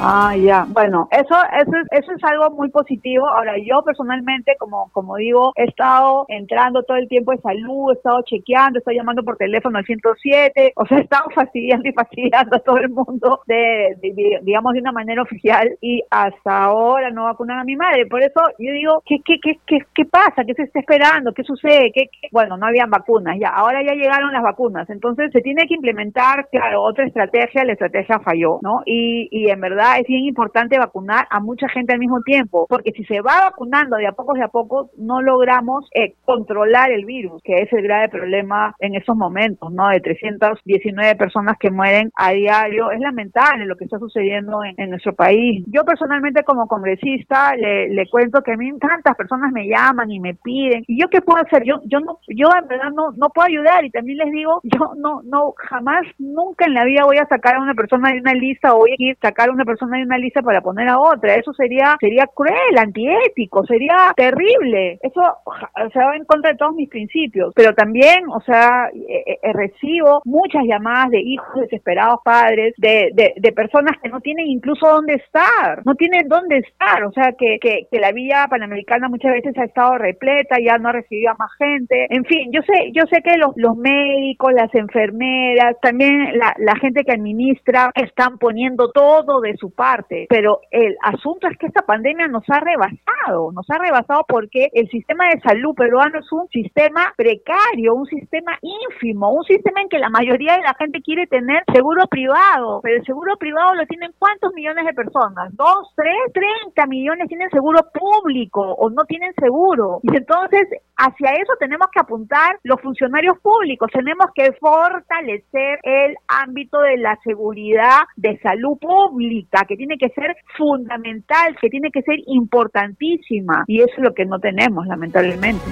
Ah, 0.00 0.36
ya. 0.36 0.66
Bueno, 0.68 1.08
eso, 1.10 1.34
eso, 1.52 1.72
eso 1.90 2.12
es 2.12 2.24
algo 2.24 2.50
muy 2.50 2.68
positivo. 2.70 3.26
Ahora, 3.26 3.54
yo 3.58 3.82
personalmente, 3.84 4.56
como, 4.58 4.90
como 4.92 5.16
digo, 5.16 5.52
he 5.56 5.64
estado 5.64 6.26
entrando 6.28 6.82
todo 6.82 6.96
el 6.96 7.08
tiempo 7.08 7.32
en 7.32 7.40
salud, 7.40 7.90
he 7.90 7.94
estado 7.94 8.22
chequeando, 8.22 8.78
he 8.78 8.80
estado 8.80 8.96
llamando 8.96 9.22
por 9.22 9.36
teléfono 9.36 9.78
al 9.78 9.84
107, 9.84 10.72
o 10.76 10.86
sea, 10.86 10.98
he 10.98 11.02
estado 11.02 11.30
fastidiando 11.34 11.88
y 11.88 11.92
fastidiando 11.92 12.56
a 12.56 12.60
todo 12.60 12.78
el 12.78 12.90
mundo 12.90 13.40
de, 13.46 13.96
digamos, 14.42 14.72
de 14.74 14.80
una 14.80 14.92
manera 14.92 15.22
oficial 15.22 15.76
y 15.80 16.02
hasta 16.10 16.64
ahora 16.64 17.10
no 17.10 17.24
vacunan 17.24 17.60
a 17.60 17.64
mi 17.64 17.76
madre. 17.76 18.06
Por 18.06 18.22
eso 18.22 18.40
yo 18.58 18.72
digo, 18.72 19.02
¿qué, 19.06 19.18
qué, 19.24 19.38
qué, 19.40 19.58
qué, 19.66 19.78
qué 19.94 20.04
pasa? 20.04 20.44
¿Qué 20.44 20.54
se 20.54 20.64
está 20.64 20.80
esperando? 20.80 21.32
¿Qué 21.32 21.44
sucede? 21.44 21.92
¿Qué, 21.94 22.08
Bueno, 22.32 22.56
no 22.56 22.66
habían 22.66 22.90
vacunas, 22.90 23.36
ya. 23.40 23.50
Ahora 23.50 23.80
ya 23.82 23.94
llegaron 23.94 24.32
las 24.32 24.42
vacunas. 24.42 24.88
Entonces, 24.90 25.30
se 25.32 25.40
tiene 25.40 25.66
que 25.66 25.74
implementar, 25.74 26.48
claro, 26.50 26.82
otra 26.82 27.06
estrategia. 27.06 27.64
La 27.64 27.72
estrategia 27.72 28.18
falló, 28.20 28.58
¿no? 28.62 28.82
Y, 28.84 29.28
y 29.30 29.50
en 29.50 29.60
verdad 29.60 29.83
es 29.98 30.06
bien 30.06 30.24
importante 30.24 30.78
vacunar 30.78 31.26
a 31.30 31.40
mucha 31.40 31.68
gente 31.68 31.92
al 31.92 31.98
mismo 31.98 32.20
tiempo, 32.22 32.66
porque 32.68 32.92
si 32.92 33.04
se 33.04 33.20
va 33.20 33.44
vacunando 33.44 33.96
de 33.96 34.06
a 34.06 34.12
poco 34.12 34.34
de 34.34 34.42
a 34.42 34.48
poco, 34.48 34.90
no 34.96 35.22
logramos 35.22 35.88
eh, 35.94 36.14
controlar 36.24 36.90
el 36.90 37.04
virus, 37.04 37.42
que 37.42 37.54
es 37.62 37.72
el 37.72 37.82
grave 37.82 38.08
problema 38.08 38.74
en 38.80 38.94
esos 38.94 39.16
momentos, 39.16 39.72
¿no? 39.72 39.88
De 39.88 40.00
319 40.00 41.16
personas 41.16 41.56
que 41.58 41.70
mueren 41.70 42.10
a 42.16 42.32
diario. 42.32 42.90
Es 42.90 43.00
lamentable 43.00 43.66
lo 43.66 43.76
que 43.76 43.84
está 43.84 43.98
sucediendo 43.98 44.60
en, 44.64 44.90
nuestro 44.90 45.14
país. 45.14 45.64
Yo 45.68 45.84
personalmente 45.84 46.44
como 46.44 46.68
congresista 46.68 47.56
le, 47.56 47.88
le, 47.88 48.08
cuento 48.08 48.42
que 48.42 48.52
a 48.52 48.56
mí 48.56 48.70
tantas 48.78 49.16
personas 49.16 49.50
me 49.50 49.66
llaman 49.66 50.10
y 50.10 50.20
me 50.20 50.34
piden, 50.34 50.84
¿y 50.86 51.00
yo 51.00 51.08
qué 51.08 51.20
puedo 51.20 51.42
hacer? 51.42 51.64
Yo, 51.64 51.80
yo 51.86 52.00
no, 52.00 52.18
yo 52.28 52.48
en 52.60 52.68
verdad 52.68 52.90
no, 52.94 53.12
no 53.16 53.30
puedo 53.30 53.48
ayudar 53.48 53.84
y 53.84 53.90
también 53.90 54.18
les 54.18 54.30
digo, 54.30 54.60
yo 54.62 54.92
no, 54.96 55.22
no, 55.24 55.54
jamás, 55.56 56.02
nunca 56.18 56.66
en 56.66 56.74
la 56.74 56.84
vida 56.84 57.04
voy 57.04 57.16
a 57.16 57.26
sacar 57.26 57.56
a 57.56 57.62
una 57.62 57.74
persona 57.74 58.12
de 58.12 58.20
una 58.20 58.34
lista 58.34 58.74
o 58.74 58.78
voy 58.78 58.92
a 58.92 59.14
sacar 59.20 59.48
a 59.48 59.52
una 59.52 59.64
persona 59.74 59.98
de 59.98 60.04
una 60.04 60.18
lista 60.18 60.42
para 60.42 60.60
poner 60.60 60.88
a 60.88 60.98
otra. 60.98 61.34
Eso 61.34 61.52
sería 61.52 61.96
sería 62.00 62.26
cruel, 62.26 62.78
antiético, 62.78 63.64
sería 63.66 64.12
terrible. 64.16 64.98
Eso 65.02 65.20
o 65.44 65.98
va 65.98 66.16
en 66.16 66.24
contra 66.24 66.52
de 66.52 66.56
todos 66.56 66.74
mis 66.74 66.88
principios. 66.88 67.52
Pero 67.54 67.74
también, 67.74 68.24
o 68.28 68.40
sea, 68.42 68.88
eh, 68.94 69.38
eh, 69.42 69.52
recibo 69.52 70.22
muchas 70.24 70.64
llamadas 70.64 71.10
de 71.10 71.20
hijos 71.20 71.60
desesperados, 71.60 72.20
padres, 72.24 72.74
de, 72.76 73.10
de, 73.14 73.52
personas 73.52 73.96
que 74.02 74.08
no 74.08 74.20
tienen 74.20 74.46
incluso 74.46 74.86
dónde 74.88 75.14
estar, 75.14 75.84
no 75.84 75.94
tienen 75.94 76.28
dónde 76.28 76.58
estar. 76.58 77.04
O 77.04 77.12
sea, 77.12 77.32
que, 77.38 77.58
que, 77.60 77.86
la 77.98 78.12
vía 78.12 78.46
panamericana 78.50 79.08
muchas 79.08 79.32
veces 79.32 79.56
ha 79.56 79.64
estado 79.64 79.96
repleta, 79.96 80.56
ya 80.60 80.76
no 80.78 80.88
ha 80.88 80.92
recibido 80.92 81.30
a 81.30 81.36
más 81.36 81.50
gente. 81.56 82.06
En 82.10 82.24
fin, 82.24 82.50
yo 82.52 82.60
sé, 82.62 82.90
yo 82.92 83.04
sé 83.10 83.22
que 83.22 83.36
los, 83.38 83.52
los 83.56 83.76
médicos, 83.76 84.52
las 84.52 84.74
enfermeras, 84.74 85.76
también 85.80 86.36
la, 86.36 86.54
la 86.58 86.76
gente 86.76 87.04
que 87.04 87.12
administra 87.12 87.90
están 87.94 88.38
poniendo 88.38 88.90
todo 88.90 89.40
de 89.40 89.56
su 89.56 89.63
parte 89.70 90.26
pero 90.28 90.60
el 90.70 90.96
asunto 91.02 91.48
es 91.48 91.56
que 91.58 91.66
esta 91.66 91.82
pandemia 91.82 92.26
nos 92.28 92.44
ha 92.48 92.60
rebasado, 92.60 93.52
nos 93.52 93.68
ha 93.70 93.78
rebasado 93.78 94.24
porque 94.28 94.68
el 94.72 94.88
sistema 94.88 95.24
de 95.28 95.40
salud 95.40 95.74
peruano 95.74 96.18
es 96.18 96.32
un 96.32 96.48
sistema 96.48 97.12
precario, 97.16 97.94
un 97.94 98.06
sistema 98.06 98.58
ínfimo, 98.62 99.30
un 99.30 99.44
sistema 99.44 99.80
en 99.82 99.88
que 99.88 99.98
la 99.98 100.10
mayoría 100.10 100.56
de 100.56 100.62
la 100.62 100.74
gente 100.74 101.02
quiere 101.02 101.26
tener 101.26 101.62
seguro 101.72 102.06
privado, 102.08 102.80
pero 102.82 102.96
el 102.96 103.04
seguro 103.04 103.36
privado 103.36 103.74
lo 103.74 103.86
tienen 103.86 104.12
cuántos 104.18 104.52
millones 104.54 104.86
de 104.86 104.94
personas, 104.94 105.54
dos, 105.56 105.92
tres, 105.94 106.32
treinta 106.32 106.86
millones 106.86 107.28
tienen 107.28 107.50
seguro 107.50 107.80
público 107.92 108.60
o 108.60 108.90
no 108.90 109.04
tienen 109.04 109.32
seguro. 109.40 110.00
Y 110.02 110.16
entonces 110.16 110.68
hacia 110.96 111.30
eso 111.32 111.52
tenemos 111.58 111.88
que 111.92 112.00
apuntar 112.00 112.58
los 112.62 112.80
funcionarios 112.80 113.38
públicos, 113.40 113.90
tenemos 113.92 114.26
que 114.34 114.52
fortalecer 114.60 115.78
el 115.82 116.16
ámbito 116.28 116.78
de 116.80 116.96
la 116.98 117.18
seguridad 117.24 118.02
de 118.16 118.38
salud 118.40 118.78
pública, 118.78 119.53
que 119.62 119.76
tiene 119.76 119.96
que 119.96 120.08
ser 120.08 120.36
fundamental, 120.56 121.56
que 121.60 121.68
tiene 121.68 121.90
que 121.90 122.02
ser 122.02 122.16
importantísima. 122.26 123.64
Y 123.66 123.80
eso 123.80 123.94
es 123.96 124.02
lo 124.02 124.14
que 124.14 124.24
no 124.24 124.38
tenemos, 124.38 124.86
lamentablemente. 124.86 125.64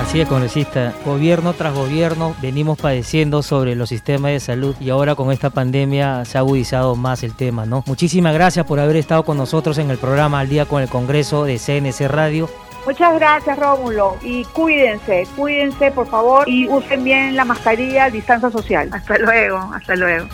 Así 0.00 0.20
es, 0.20 0.28
congresista. 0.28 0.94
Gobierno 1.04 1.52
tras 1.52 1.74
gobierno 1.74 2.34
venimos 2.40 2.80
padeciendo 2.80 3.42
sobre 3.42 3.74
los 3.74 3.90
sistemas 3.90 4.30
de 4.30 4.40
salud 4.40 4.74
y 4.80 4.90
ahora 4.90 5.14
con 5.14 5.30
esta 5.32 5.50
pandemia 5.50 6.24
se 6.24 6.38
ha 6.38 6.40
agudizado 6.40 6.96
más 6.96 7.22
el 7.24 7.34
tema, 7.34 7.66
¿no? 7.66 7.82
Muchísimas 7.86 8.32
gracias 8.32 8.64
por 8.64 8.80
haber 8.80 8.96
estado 8.96 9.24
con 9.24 9.36
nosotros 9.36 9.76
en 9.76 9.90
el 9.90 9.98
programa 9.98 10.40
Al 10.40 10.48
Día 10.48 10.64
con 10.66 10.82
el 10.82 10.88
Congreso 10.88 11.44
de 11.44 11.58
CNC 11.58 12.08
Radio. 12.08 12.48
Muchas 12.86 13.14
gracias, 13.16 13.58
Rómulo. 13.58 14.16
Y 14.22 14.44
cuídense, 14.44 15.26
cuídense, 15.36 15.90
por 15.90 16.06
favor, 16.06 16.48
y 16.48 16.66
usen 16.68 17.04
bien 17.04 17.36
la 17.36 17.44
mascarilla, 17.44 18.08
distancia 18.08 18.50
social. 18.50 18.88
Hasta 18.90 19.18
luego, 19.18 19.58
hasta 19.74 19.94
luego. 19.94 20.26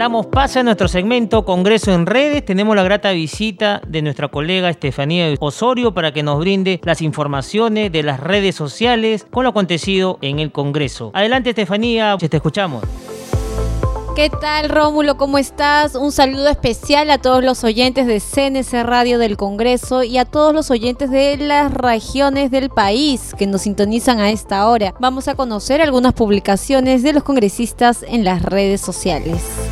Damos 0.00 0.24
paso 0.24 0.60
a 0.60 0.62
nuestro 0.62 0.88
segmento 0.88 1.44
Congreso 1.44 1.92
en 1.92 2.06
Redes. 2.06 2.42
Tenemos 2.42 2.74
la 2.74 2.82
grata 2.82 3.10
visita 3.10 3.82
de 3.86 4.00
nuestra 4.00 4.28
colega 4.28 4.70
Estefanía 4.70 5.26
Osorio 5.40 5.92
para 5.92 6.10
que 6.10 6.22
nos 6.22 6.38
brinde 6.38 6.80
las 6.84 7.02
informaciones 7.02 7.92
de 7.92 8.02
las 8.02 8.18
redes 8.18 8.54
sociales 8.54 9.26
con 9.30 9.44
lo 9.44 9.50
acontecido 9.50 10.16
en 10.22 10.38
el 10.38 10.52
Congreso. 10.52 11.10
Adelante 11.12 11.50
Estefanía, 11.50 12.16
te 12.16 12.34
escuchamos. 12.34 12.82
¿Qué 14.16 14.30
tal 14.30 14.70
Rómulo? 14.70 15.18
¿Cómo 15.18 15.36
estás? 15.36 15.94
Un 15.94 16.12
saludo 16.12 16.48
especial 16.48 17.10
a 17.10 17.18
todos 17.18 17.44
los 17.44 17.62
oyentes 17.62 18.06
de 18.06 18.20
CNC 18.20 18.82
Radio 18.84 19.18
del 19.18 19.36
Congreso 19.36 20.02
y 20.02 20.16
a 20.16 20.24
todos 20.24 20.54
los 20.54 20.70
oyentes 20.70 21.10
de 21.10 21.36
las 21.36 21.74
regiones 21.74 22.50
del 22.50 22.70
país 22.70 23.34
que 23.36 23.46
nos 23.46 23.62
sintonizan 23.62 24.18
a 24.18 24.30
esta 24.30 24.66
hora. 24.66 24.94
Vamos 24.98 25.28
a 25.28 25.34
conocer 25.34 25.82
algunas 25.82 26.14
publicaciones 26.14 27.02
de 27.02 27.12
los 27.12 27.22
congresistas 27.22 28.02
en 28.02 28.24
las 28.24 28.42
redes 28.42 28.80
sociales. 28.80 29.69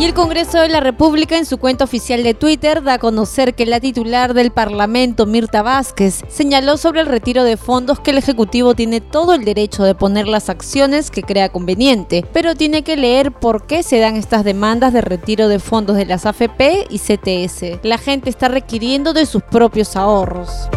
Y 0.00 0.04
el 0.06 0.14
Congreso 0.14 0.58
de 0.58 0.70
la 0.70 0.80
República 0.80 1.36
en 1.36 1.44
su 1.44 1.58
cuenta 1.58 1.84
oficial 1.84 2.22
de 2.22 2.32
Twitter 2.32 2.82
da 2.82 2.94
a 2.94 2.98
conocer 2.98 3.54
que 3.54 3.66
la 3.66 3.80
titular 3.80 4.32
del 4.32 4.50
Parlamento, 4.50 5.26
Mirta 5.26 5.60
Vázquez, 5.60 6.22
señaló 6.26 6.78
sobre 6.78 7.02
el 7.02 7.06
retiro 7.06 7.44
de 7.44 7.58
fondos 7.58 8.00
que 8.00 8.12
el 8.12 8.16
Ejecutivo 8.16 8.74
tiene 8.74 9.02
todo 9.02 9.34
el 9.34 9.44
derecho 9.44 9.84
de 9.84 9.94
poner 9.94 10.26
las 10.26 10.48
acciones 10.48 11.10
que 11.10 11.22
crea 11.22 11.50
conveniente, 11.50 12.24
pero 12.32 12.54
tiene 12.54 12.82
que 12.82 12.96
leer 12.96 13.30
por 13.30 13.66
qué 13.66 13.82
se 13.82 13.98
dan 13.98 14.16
estas 14.16 14.42
demandas 14.42 14.94
de 14.94 15.02
retiro 15.02 15.48
de 15.48 15.58
fondos 15.58 15.98
de 15.98 16.06
las 16.06 16.24
AFP 16.24 16.86
y 16.88 16.98
CTS. 16.98 17.80
La 17.82 17.98
gente 17.98 18.30
está 18.30 18.48
requiriendo 18.48 19.12
de 19.12 19.26
sus 19.26 19.42
propios 19.42 19.96
ahorros. 19.96 20.70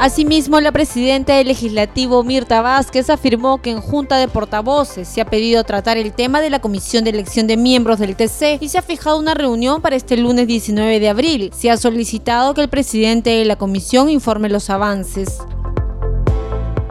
Asimismo, 0.00 0.60
la 0.60 0.72
presidenta 0.72 1.36
del 1.36 1.46
legislativo 1.46 2.24
Mirta 2.24 2.60
Vázquez 2.60 3.10
afirmó 3.10 3.62
que 3.62 3.70
en 3.70 3.80
Junta 3.80 4.16
de 4.16 4.26
Portavoces 4.26 5.06
se 5.06 5.20
ha 5.20 5.24
pedido 5.24 5.62
tratar 5.64 5.96
el 5.96 6.12
tema 6.12 6.40
de 6.40 6.50
la 6.50 6.60
comisión 6.60 7.04
de 7.04 7.10
elección 7.10 7.46
de 7.46 7.56
miembros 7.56 8.00
del 8.00 8.16
TC 8.16 8.58
y 8.60 8.68
se 8.68 8.78
ha 8.78 8.82
fijado 8.82 9.18
una 9.18 9.34
reunión 9.34 9.80
para 9.80 9.96
este 9.96 10.16
lunes 10.16 10.48
19 10.48 10.98
de 10.98 11.08
abril. 11.08 11.50
Se 11.56 11.70
ha 11.70 11.76
solicitado 11.76 12.54
que 12.54 12.62
el 12.62 12.68
presidente 12.68 13.30
de 13.30 13.44
la 13.44 13.56
comisión 13.56 14.10
informe 14.10 14.48
los 14.48 14.68
avances. 14.68 15.38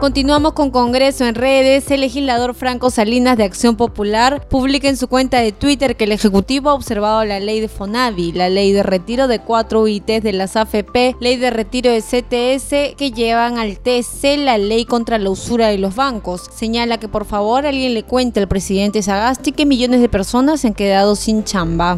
Continuamos 0.04 0.52
con 0.52 0.70
Congreso 0.70 1.24
en 1.24 1.34
redes. 1.34 1.90
El 1.90 2.02
legislador 2.02 2.52
Franco 2.52 2.90
Salinas 2.90 3.38
de 3.38 3.44
Acción 3.44 3.74
Popular 3.74 4.46
publica 4.50 4.86
en 4.86 4.98
su 4.98 5.08
cuenta 5.08 5.40
de 5.40 5.50
Twitter 5.50 5.96
que 5.96 6.04
el 6.04 6.12
Ejecutivo 6.12 6.68
ha 6.68 6.74
observado 6.74 7.24
la 7.24 7.40
ley 7.40 7.58
de 7.60 7.68
FONAVI, 7.68 8.32
la 8.32 8.50
ley 8.50 8.72
de 8.72 8.82
retiro 8.82 9.28
de 9.28 9.38
cuatro 9.38 9.80
UITs 9.80 10.22
de 10.22 10.34
las 10.34 10.56
AFP, 10.56 11.16
ley 11.20 11.36
de 11.38 11.48
retiro 11.48 11.90
de 11.90 12.02
CTS 12.02 12.98
que 12.98 13.12
llevan 13.16 13.56
al 13.56 13.78
TC 13.78 14.36
la 14.36 14.58
ley 14.58 14.84
contra 14.84 15.16
la 15.16 15.30
usura 15.30 15.68
de 15.68 15.78
los 15.78 15.94
bancos. 15.94 16.50
Señala 16.54 16.98
que 16.98 17.08
por 17.08 17.24
favor 17.24 17.64
alguien 17.64 17.94
le 17.94 18.02
cuente 18.02 18.40
al 18.40 18.46
presidente 18.46 19.02
Sagasti 19.02 19.52
que 19.52 19.64
millones 19.64 20.02
de 20.02 20.10
personas 20.10 20.60
se 20.60 20.66
han 20.66 20.74
quedado 20.74 21.16
sin 21.16 21.44
chamba. 21.44 21.96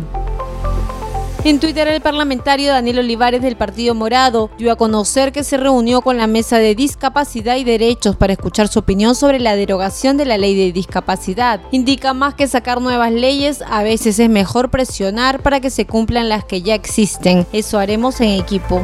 En 1.47 1.61
Twitter, 1.61 1.87
el 1.87 2.01
parlamentario 2.01 2.73
Daniel 2.73 2.99
Olivares 2.99 3.41
del 3.41 3.55
Partido 3.55 3.95
Morado 3.95 4.51
dio 4.59 4.73
a 4.73 4.77
conocer 4.77 5.31
que 5.31 5.45
se 5.45 5.57
reunió 5.57 6.01
con 6.01 6.17
la 6.17 6.27
Mesa 6.27 6.59
de 6.59 6.75
Discapacidad 6.75 7.55
y 7.55 7.63
Derechos 7.63 8.17
para 8.17 8.33
escuchar 8.33 8.67
su 8.67 8.81
opinión 8.81 9.15
sobre 9.15 9.39
la 9.39 9.55
derogación 9.55 10.17
de 10.17 10.25
la 10.25 10.39
ley 10.39 10.57
de 10.57 10.73
discapacidad. 10.73 11.61
Indica 11.71 12.15
más 12.15 12.35
que 12.35 12.49
sacar 12.49 12.81
nuevas 12.81 13.13
leyes, 13.13 13.63
a 13.71 13.85
veces 13.85 14.19
es 14.19 14.29
mejor 14.29 14.73
presionar 14.73 15.41
para 15.41 15.61
que 15.61 15.71
se 15.71 15.87
cumplan 15.87 16.29
las 16.29 16.45
que 16.45 16.63
ya 16.63 16.75
existen. 16.75 17.47
Eso 17.53 17.79
haremos 17.79 18.21
en 18.21 18.31
equipo. 18.31 18.83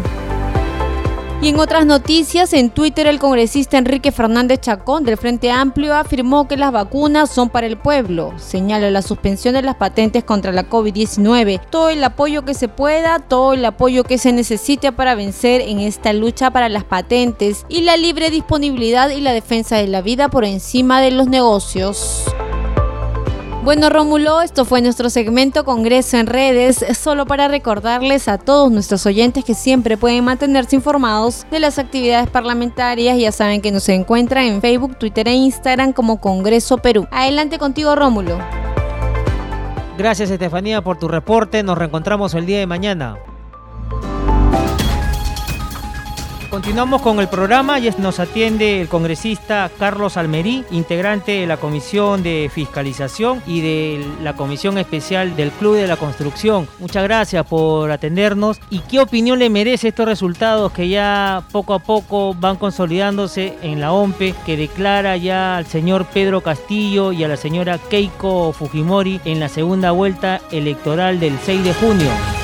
Y 1.42 1.48
en 1.48 1.58
otras 1.58 1.86
noticias, 1.86 2.52
en 2.52 2.70
Twitter 2.70 3.08
el 3.08 3.18
congresista 3.18 3.76
Enrique 3.76 4.12
Fernández 4.12 4.60
Chacón 4.60 5.02
del 5.02 5.16
Frente 5.16 5.50
Amplio 5.50 5.92
afirmó 5.92 6.46
que 6.46 6.56
las 6.56 6.70
vacunas 6.70 7.30
son 7.30 7.50
para 7.50 7.66
el 7.66 7.76
pueblo. 7.76 8.32
Señala 8.38 8.92
la 8.92 9.02
suspensión 9.02 9.54
de 9.54 9.62
las 9.62 9.74
patentes 9.74 10.22
contra 10.22 10.52
la 10.52 10.70
COVID-19. 10.70 11.60
Todo 11.68 11.90
el 11.90 12.04
apoyo 12.04 12.44
que 12.44 12.54
se 12.54 12.68
pueda, 12.68 13.18
todo 13.18 13.54
el 13.54 13.64
apoyo 13.64 14.04
que 14.04 14.18
se 14.18 14.32
necesite 14.32 14.92
para 14.92 15.16
vencer 15.16 15.62
en 15.62 15.80
esta 15.80 16.12
lucha 16.12 16.52
para 16.52 16.68
las 16.68 16.84
patentes 16.84 17.66
y 17.68 17.80
la 17.80 17.96
libre 17.96 18.30
disponibilidad 18.30 19.10
y 19.10 19.20
la 19.20 19.32
defensa 19.32 19.76
de 19.78 19.88
la 19.88 20.00
vida 20.00 20.28
por 20.28 20.44
encima 20.44 21.00
de 21.00 21.10
los 21.10 21.26
negocios. 21.26 22.24
Bueno, 23.64 23.90
Rómulo, 23.90 24.40
esto 24.40 24.64
fue 24.64 24.82
nuestro 24.82 25.08
segmento 25.08 25.64
Congreso 25.64 26.16
en 26.16 26.26
redes, 26.26 26.84
solo 26.98 27.26
para 27.26 27.46
recordarles 27.46 28.26
a 28.26 28.36
todos 28.36 28.72
nuestros 28.72 29.06
oyentes 29.06 29.44
que 29.44 29.54
siempre 29.54 29.96
pueden 29.96 30.24
mantenerse 30.24 30.74
informados 30.74 31.46
de 31.48 31.60
las 31.60 31.78
actividades 31.78 32.28
parlamentarias. 32.28 33.16
Ya 33.20 33.30
saben 33.30 33.60
que 33.60 33.70
nos 33.70 33.88
encuentran 33.88 34.46
en 34.46 34.60
Facebook, 34.60 34.96
Twitter 34.96 35.28
e 35.28 35.34
Instagram 35.34 35.92
como 35.92 36.20
Congreso 36.20 36.78
Perú. 36.78 37.06
Adelante 37.12 37.60
contigo, 37.60 37.94
Rómulo. 37.94 38.36
Gracias, 39.96 40.28
Estefanía, 40.28 40.82
por 40.82 40.98
tu 40.98 41.06
reporte. 41.06 41.62
Nos 41.62 41.78
reencontramos 41.78 42.34
el 42.34 42.46
día 42.46 42.58
de 42.58 42.66
mañana. 42.66 43.16
Continuamos 46.52 47.00
con 47.00 47.18
el 47.18 47.30
programa 47.30 47.78
y 47.78 47.88
nos 47.96 48.20
atiende 48.20 48.82
el 48.82 48.88
congresista 48.88 49.70
Carlos 49.78 50.18
Almerí, 50.18 50.66
integrante 50.70 51.32
de 51.32 51.46
la 51.46 51.56
Comisión 51.56 52.22
de 52.22 52.50
Fiscalización 52.52 53.42
y 53.46 53.62
de 53.62 54.06
la 54.22 54.36
Comisión 54.36 54.76
Especial 54.76 55.34
del 55.34 55.50
Club 55.50 55.76
de 55.76 55.86
la 55.86 55.96
Construcción. 55.96 56.68
Muchas 56.78 57.04
gracias 57.04 57.46
por 57.46 57.90
atendernos. 57.90 58.60
¿Y 58.68 58.80
qué 58.80 59.00
opinión 59.00 59.38
le 59.38 59.48
merece 59.48 59.88
estos 59.88 60.04
resultados 60.04 60.72
que 60.72 60.90
ya 60.90 61.42
poco 61.52 61.72
a 61.72 61.78
poco 61.78 62.34
van 62.34 62.56
consolidándose 62.56 63.56
en 63.62 63.80
la 63.80 63.92
OMPE, 63.92 64.34
que 64.44 64.58
declara 64.58 65.16
ya 65.16 65.56
al 65.56 65.64
señor 65.64 66.04
Pedro 66.12 66.42
Castillo 66.42 67.12
y 67.12 67.24
a 67.24 67.28
la 67.28 67.38
señora 67.38 67.78
Keiko 67.78 68.52
Fujimori 68.52 69.22
en 69.24 69.40
la 69.40 69.48
segunda 69.48 69.92
vuelta 69.92 70.42
electoral 70.50 71.18
del 71.18 71.38
6 71.38 71.64
de 71.64 71.72
junio? 71.72 72.41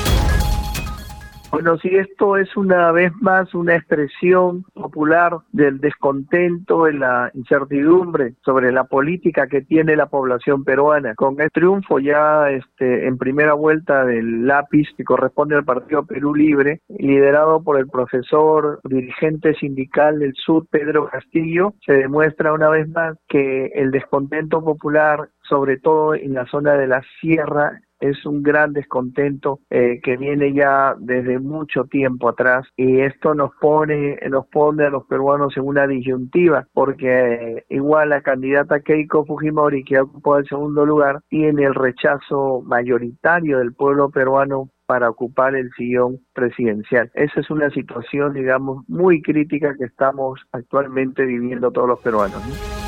Bueno, 1.61 1.77
si 1.79 1.89
esto 1.89 2.37
es 2.37 2.55
una 2.55 2.89
vez 2.93 3.11
más 3.19 3.53
una 3.53 3.75
expresión 3.75 4.63
popular 4.73 5.39
del 5.51 5.81
descontento, 5.81 6.85
de 6.85 6.93
la 6.93 7.31
incertidumbre 7.33 8.35
sobre 8.45 8.71
la 8.71 8.85
política 8.85 9.47
que 9.47 9.63
tiene 9.63 9.97
la 9.97 10.05
población 10.05 10.63
peruana. 10.63 11.15
Con 11.15 11.41
el 11.41 11.51
triunfo 11.51 11.99
ya 11.99 12.49
este, 12.49 13.07
en 13.07 13.17
primera 13.17 13.55
vuelta 13.55 14.05
del 14.05 14.47
lápiz 14.47 14.87
que 14.95 15.03
corresponde 15.03 15.57
al 15.57 15.65
Partido 15.65 16.05
Perú 16.05 16.33
Libre, 16.33 16.79
liderado 16.97 17.61
por 17.61 17.77
el 17.77 17.89
profesor 17.89 18.79
dirigente 18.85 19.53
sindical 19.55 20.19
del 20.19 20.35
sur, 20.35 20.65
Pedro 20.71 21.09
Castillo, 21.09 21.73
se 21.85 21.91
demuestra 21.91 22.53
una 22.53 22.69
vez 22.69 22.87
más 22.87 23.17
que 23.27 23.65
el 23.75 23.91
descontento 23.91 24.63
popular 24.63 25.27
sobre 25.49 25.77
todo 25.77 26.13
en 26.13 26.35
la 26.35 26.45
zona 26.45 26.73
de 26.75 26.87
la 26.87 27.01
sierra, 27.19 27.81
es 27.99 28.25
un 28.25 28.43
gran 28.43 28.73
descontento 28.73 29.59
eh, 29.69 29.99
que 30.03 30.17
viene 30.17 30.53
ya 30.53 30.95
desde 30.99 31.39
mucho 31.39 31.85
tiempo 31.85 32.29
atrás 32.29 32.65
y 32.75 33.01
esto 33.01 33.33
nos 33.33 33.51
pone 33.59 34.17
nos 34.29 34.47
pone 34.47 34.85
a 34.85 34.89
los 34.89 35.05
peruanos 35.05 35.55
en 35.57 35.65
una 35.65 35.87
disyuntiva 35.87 36.67
porque 36.73 37.65
igual 37.69 38.09
la 38.09 38.21
candidata 38.21 38.81
Keiko 38.81 39.25
Fujimori 39.25 39.83
que 39.83 39.99
ocupó 39.99 40.37
el 40.37 40.47
segundo 40.47 40.85
lugar 40.85 41.21
tiene 41.29 41.63
el 41.63 41.75
rechazo 41.75 42.61
mayoritario 42.65 43.59
del 43.59 43.73
pueblo 43.73 44.09
peruano 44.09 44.69
para 44.85 45.07
ocupar 45.07 45.53
el 45.53 45.69
sillón 45.77 46.17
presidencial. 46.33 47.11
Esa 47.13 47.41
es 47.41 47.51
una 47.51 47.69
situación, 47.69 48.33
digamos, 48.33 48.83
muy 48.89 49.21
crítica 49.21 49.75
que 49.77 49.85
estamos 49.85 50.39
actualmente 50.51 51.25
viviendo 51.25 51.69
todos 51.69 51.89
los 51.89 51.99
peruanos 51.99 52.78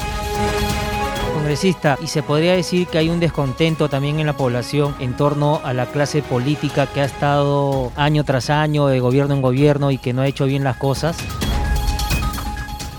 congresista 1.41 1.97
y 1.99 2.06
se 2.06 2.21
podría 2.21 2.56
decir 2.56 2.86
que 2.86 2.99
hay 2.99 3.10
un 3.10 3.19
descontento 3.19 3.89
también 3.89 4.19
en 4.19 4.27
la 4.27 4.38
población 4.38 4.93
en 4.99 5.17
torno 5.17 5.60
a 5.63 5.73
la 5.73 5.88
clase 5.88 6.21
política 6.21 6.86
que 6.86 7.01
ha 7.01 7.06
estado 7.06 7.91
año 7.95 8.23
tras 8.23 8.51
año 8.51 8.86
de 8.86 8.99
gobierno 8.99 9.34
en 9.34 9.41
gobierno 9.41 9.89
y 9.89 9.97
que 9.97 10.13
no 10.13 10.21
ha 10.21 10.27
hecho 10.27 10.45
bien 10.45 10.63
las 10.63 10.77
cosas. 10.77 11.17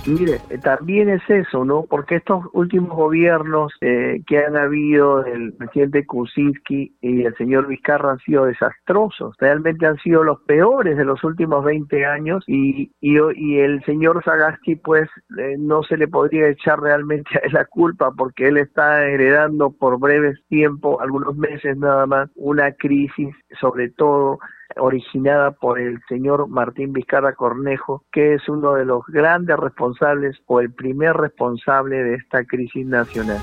Mire, 0.05 0.41
también 0.65 1.09
es 1.09 1.23
eso, 1.29 1.65
¿no? 1.65 1.85
Porque 1.89 2.17
estos 2.17 2.45
últimos 2.53 2.91
gobiernos 2.97 3.73
eh, 3.81 4.21
que 4.27 4.39
han 4.39 4.57
habido 4.57 5.23
del 5.23 5.53
presidente 5.53 6.05
Kuczynski 6.05 6.97
y 7.01 7.23
el 7.25 7.37
señor 7.37 7.69
Vizcarra 7.69 8.13
han 8.13 8.19
sido 8.19 8.47
desastrosos, 8.47 9.37
realmente 9.39 9.87
han 9.87 9.99
sido 9.99 10.25
los 10.25 10.41
peores 10.41 10.97
de 10.97 11.05
los 11.05 11.23
últimos 11.23 11.65
20 11.65 12.05
años 12.05 12.43
y, 12.49 12.91
y, 13.01 13.17
y 13.37 13.59
el 13.59 13.85
señor 13.85 14.25
Sagasti 14.25 14.75
pues 14.75 15.09
eh, 15.39 15.55
no 15.57 15.85
se 15.85 15.97
le 15.97 16.09
podría 16.09 16.49
echar 16.49 16.81
realmente 16.81 17.31
a 17.45 17.53
la 17.53 17.65
culpa 17.67 18.11
porque 18.11 18.49
él 18.49 18.57
está 18.57 19.07
heredando 19.07 19.71
por 19.71 20.01
breves 20.01 20.41
tiempo, 20.49 21.01
algunos 21.01 21.37
meses 21.37 21.77
nada 21.77 22.07
más, 22.07 22.29
una 22.35 22.73
crisis 22.73 23.33
sobre 23.61 23.91
todo 23.91 24.41
originada 24.77 25.53
por 25.53 25.79
el 25.79 26.01
señor 26.09 26.49
Martín 26.49 26.93
Vizcarra 26.93 27.35
Cornejo, 27.35 28.05
que 28.13 28.35
es 28.35 28.49
uno 28.49 28.75
de 28.75 28.85
los 28.85 29.03
grandes 29.07 29.57
responsables 29.57 30.37
o 30.47 30.61
el 30.61 30.73
primer 30.73 31.17
responsable 31.17 32.03
de 32.03 32.15
esta 32.15 32.45
crisis 32.45 32.87
nacional. 32.87 33.39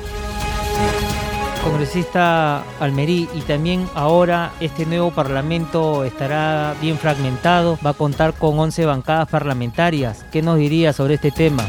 Congresista 1.64 2.64
Almerí, 2.80 3.28
y 3.34 3.42
también 3.42 3.86
ahora 3.94 4.52
este 4.62 4.86
nuevo 4.86 5.12
Parlamento 5.12 6.06
estará 6.06 6.74
bien 6.82 6.96
fragmentado, 6.96 7.78
va 7.86 7.92
a 7.92 7.94
contar 7.94 8.34
con 8.34 8.58
11 8.58 8.86
bancadas 8.86 9.30
parlamentarias. 9.30 10.24
¿Qué 10.32 10.42
nos 10.42 10.58
diría 10.58 10.94
sobre 10.94 11.16
este 11.16 11.32
tema? 11.32 11.64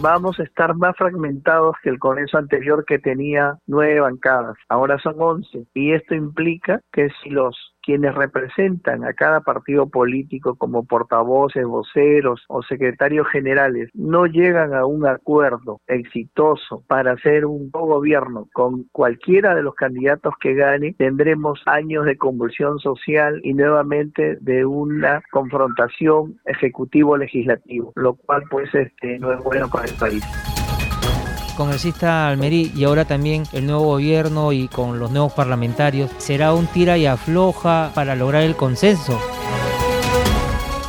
vamos 0.00 0.38
a 0.40 0.42
estar 0.42 0.74
más 0.74 0.96
fragmentados 0.96 1.76
que 1.82 1.90
el 1.90 1.98
Congreso 1.98 2.38
anterior 2.38 2.84
que 2.84 2.98
tenía 2.98 3.58
nueve 3.66 4.00
bancadas. 4.00 4.56
Ahora 4.68 4.98
son 4.98 5.14
once. 5.18 5.66
Y 5.74 5.92
esto 5.92 6.14
implica 6.14 6.80
que 6.92 7.08
si 7.22 7.30
los 7.30 7.56
quienes 7.82 8.14
representan 8.14 9.04
a 9.04 9.12
cada 9.12 9.40
partido 9.40 9.88
político 9.88 10.54
como 10.56 10.84
portavoces, 10.84 11.64
voceros 11.64 12.44
o 12.48 12.62
secretarios 12.62 13.26
generales 13.28 13.90
no 13.94 14.26
llegan 14.26 14.74
a 14.74 14.86
un 14.86 15.06
acuerdo 15.06 15.80
exitoso 15.86 16.82
para 16.86 17.12
hacer 17.12 17.46
un 17.46 17.70
gobierno. 17.70 18.48
Con 18.52 18.84
cualquiera 18.92 19.54
de 19.54 19.62
los 19.62 19.74
candidatos 19.74 20.34
que 20.40 20.54
gane, 20.54 20.94
tendremos 20.98 21.60
años 21.66 22.04
de 22.04 22.16
convulsión 22.16 22.78
social 22.78 23.40
y 23.42 23.54
nuevamente 23.54 24.36
de 24.40 24.64
una 24.64 25.22
confrontación 25.30 26.38
ejecutivo-legislativo, 26.44 27.92
lo 27.96 28.14
cual 28.14 28.42
pues 28.50 28.74
este, 28.74 29.18
no 29.18 29.32
es 29.32 29.42
bueno 29.42 29.68
para 29.68 29.86
el 29.86 29.94
país 29.94 30.49
congresista 31.60 32.26
Almerí 32.26 32.72
y 32.74 32.84
ahora 32.84 33.04
también 33.04 33.42
el 33.52 33.66
nuevo 33.66 33.82
gobierno 33.82 34.50
y 34.50 34.66
con 34.66 34.98
los 34.98 35.10
nuevos 35.10 35.34
parlamentarios, 35.34 36.10
¿será 36.16 36.54
un 36.54 36.66
tira 36.66 36.96
y 36.96 37.04
afloja 37.04 37.90
para 37.94 38.16
lograr 38.16 38.44
el 38.44 38.56
consenso? 38.56 39.20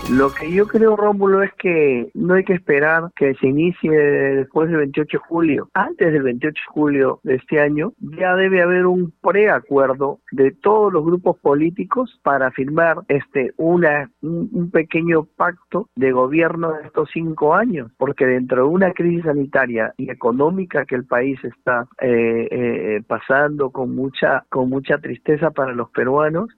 Lo 0.09 0.29
que 0.33 0.51
yo 0.51 0.67
creo, 0.67 0.95
Rómulo, 0.97 1.41
es 1.41 1.53
que 1.53 2.09
no 2.13 2.33
hay 2.33 2.43
que 2.43 2.53
esperar 2.53 3.11
que 3.15 3.33
se 3.35 3.47
inicie 3.47 3.91
después 3.91 4.67
del 4.67 4.79
28 4.79 5.17
de 5.17 5.23
julio. 5.23 5.69
Antes 5.73 6.11
del 6.11 6.23
28 6.23 6.53
de 6.53 6.73
julio 6.73 7.19
de 7.23 7.35
este 7.35 7.61
año 7.61 7.93
ya 7.99 8.35
debe 8.35 8.61
haber 8.61 8.87
un 8.87 9.13
preacuerdo 9.21 10.19
de 10.31 10.51
todos 10.51 10.91
los 10.91 11.05
grupos 11.05 11.37
políticos 11.39 12.19
para 12.23 12.51
firmar 12.51 12.97
este 13.07 13.53
una 13.57 14.11
un, 14.21 14.69
pequeño 14.71 15.23
pacto 15.23 15.89
de 15.95 16.11
gobierno 16.11 16.73
de 16.73 16.87
estos 16.87 17.09
cinco 17.13 17.53
años, 17.53 17.91
porque 17.97 18.25
dentro 18.25 18.63
de 18.63 18.69
una 18.69 18.91
crisis 18.91 19.23
sanitaria 19.23 19.93
y 19.97 20.09
económica 20.09 20.85
que 20.85 20.95
el 20.95 21.05
país 21.05 21.39
está 21.43 21.87
eh, 22.01 22.47
eh, 22.51 23.01
pasando 23.07 23.69
con 23.69 23.95
mucha 23.95 24.43
con 24.49 24.69
mucha 24.69 24.97
tristeza 24.97 25.51
para 25.51 25.73
los 25.73 25.89
peruanos, 25.91 26.49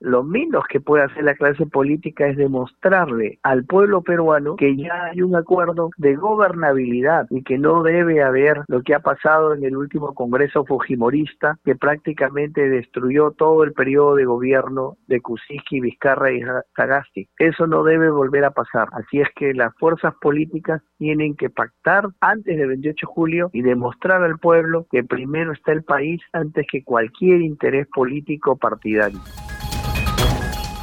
lo 0.00 0.22
menos 0.22 0.64
que 0.68 0.80
puede 0.80 1.04
hacer 1.04 1.24
la 1.24 1.34
clase 1.34 1.66
política 1.66 2.26
es 2.26 2.36
demostrarle 2.36 3.38
al 3.42 3.64
pueblo 3.64 4.02
peruano 4.02 4.56
que 4.56 4.76
ya 4.76 5.06
hay 5.06 5.22
un 5.22 5.34
acuerdo 5.36 5.90
de 5.96 6.16
gobernabilidad 6.16 7.26
y 7.30 7.42
que 7.42 7.58
no 7.58 7.82
debe 7.82 8.22
haber 8.22 8.62
lo 8.68 8.82
que 8.82 8.94
ha 8.94 9.00
pasado 9.00 9.54
en 9.54 9.64
el 9.64 9.76
último 9.76 10.14
Congreso 10.14 10.64
Fujimorista 10.64 11.58
que 11.64 11.74
prácticamente 11.74 12.68
destruyó 12.68 13.30
todo 13.32 13.64
el 13.64 13.72
periodo 13.72 14.16
de 14.16 14.24
gobierno 14.24 14.96
de 15.06 15.20
Kuczynski, 15.20 15.80
Vizcarra 15.80 16.32
y 16.32 16.42
Sagasti. 16.76 17.28
Eso 17.38 17.66
no 17.66 17.82
debe 17.82 18.10
volver 18.10 18.44
a 18.44 18.50
pasar. 18.50 18.88
Así 18.92 19.20
es 19.20 19.28
que 19.34 19.54
las 19.54 19.74
fuerzas 19.78 20.14
políticas 20.20 20.82
tienen 20.98 21.34
que 21.36 21.50
pactar 21.50 22.08
antes 22.20 22.56
del 22.56 22.68
28 22.68 23.06
de 23.06 23.12
julio 23.12 23.50
y 23.52 23.62
demostrar 23.62 24.22
al 24.22 24.38
pueblo 24.38 24.86
que 24.90 25.04
primero 25.04 25.52
está 25.52 25.72
el 25.72 25.84
país 25.84 26.20
antes 26.32 26.66
que 26.70 26.84
cualquier 26.84 27.40
interés 27.40 27.86
político 27.88 28.56
partidario. 28.56 29.20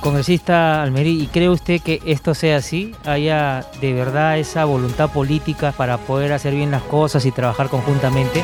Congresista 0.04 0.84
Almerí, 0.84 1.24
¿y 1.24 1.28
cree 1.28 1.48
usted 1.48 1.80
que 1.80 2.02
esto 2.06 2.34
sea 2.34 2.58
así? 2.58 2.94
¿Haya 3.06 3.62
de 3.80 3.94
verdad 3.94 4.38
esa 4.38 4.66
voluntad 4.66 5.10
política 5.10 5.72
para 5.72 5.98
poder 5.98 6.34
hacer 6.34 6.54
bien 6.54 6.72
las 6.72 6.84
cosas 6.84 7.26
y 7.26 7.32
trabajar 7.32 7.70
conjuntamente? 7.70 8.42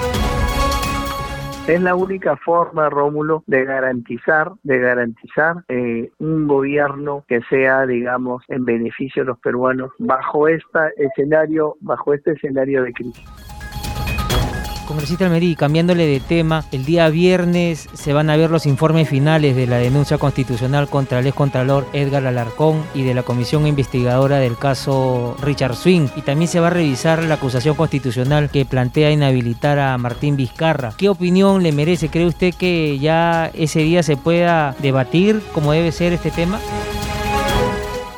Es 1.67 1.81
la 1.81 1.95
única 1.95 2.37
forma, 2.37 2.89
Rómulo, 2.89 3.43
de 3.45 3.65
garantizar, 3.65 4.53
de 4.63 4.79
garantizar 4.79 5.57
eh, 5.67 6.09
un 6.17 6.47
gobierno 6.47 7.25
que 7.27 7.41
sea, 7.49 7.85
digamos, 7.85 8.41
en 8.47 8.63
beneficio 8.63 9.23
de 9.23 9.27
los 9.27 9.39
peruanos 9.39 9.91
bajo 9.99 10.47
este 10.47 10.79
escenario, 10.97 11.75
bajo 11.81 12.13
este 12.13 12.31
escenario 12.31 12.83
de 12.83 12.93
crisis. 12.93 13.48
Congresista 14.89 15.25
Almerí, 15.25 15.55
cambiándole 15.55 16.07
de 16.07 16.19
tema, 16.19 16.65
el 16.71 16.83
día 16.83 17.07
viernes 17.09 17.87
se 17.93 18.11
van 18.11 18.31
a 18.31 18.37
ver 18.37 18.49
los 18.49 18.65
informes 18.65 19.07
finales 19.07 19.55
de 19.55 19.67
la 19.67 19.77
denuncia 19.77 20.17
constitucional 20.17 20.89
contra 20.89 21.19
el 21.19 21.27
excontralor 21.27 21.87
Edgar 21.93 22.25
Alarcón 22.25 22.83
y 22.95 23.03
de 23.03 23.13
la 23.13 23.21
comisión 23.21 23.67
investigadora 23.67 24.37
del 24.37 24.57
caso 24.57 25.37
Richard 25.43 25.75
Swing. 25.75 26.07
Y 26.15 26.23
también 26.23 26.47
se 26.47 26.59
va 26.59 26.67
a 26.67 26.71
revisar 26.71 27.23
la 27.23 27.35
acusación 27.35 27.75
constitucional 27.75 28.49
que 28.49 28.65
plantea 28.65 29.11
inhabilitar 29.11 29.77
a 29.77 29.95
Martín 29.99 30.35
Vizcarra. 30.35 30.91
¿Qué 30.97 31.07
opinión 31.07 31.61
le 31.61 31.71
merece? 31.71 32.09
¿Cree 32.09 32.25
usted 32.25 32.55
que 32.55 32.97
ya 32.97 33.51
ese 33.53 33.81
día 33.81 34.01
se 34.01 34.17
pueda 34.17 34.75
debatir 34.79 35.39
cómo 35.53 35.71
debe 35.71 35.91
ser 35.91 36.13
este 36.13 36.31
tema? 36.31 36.59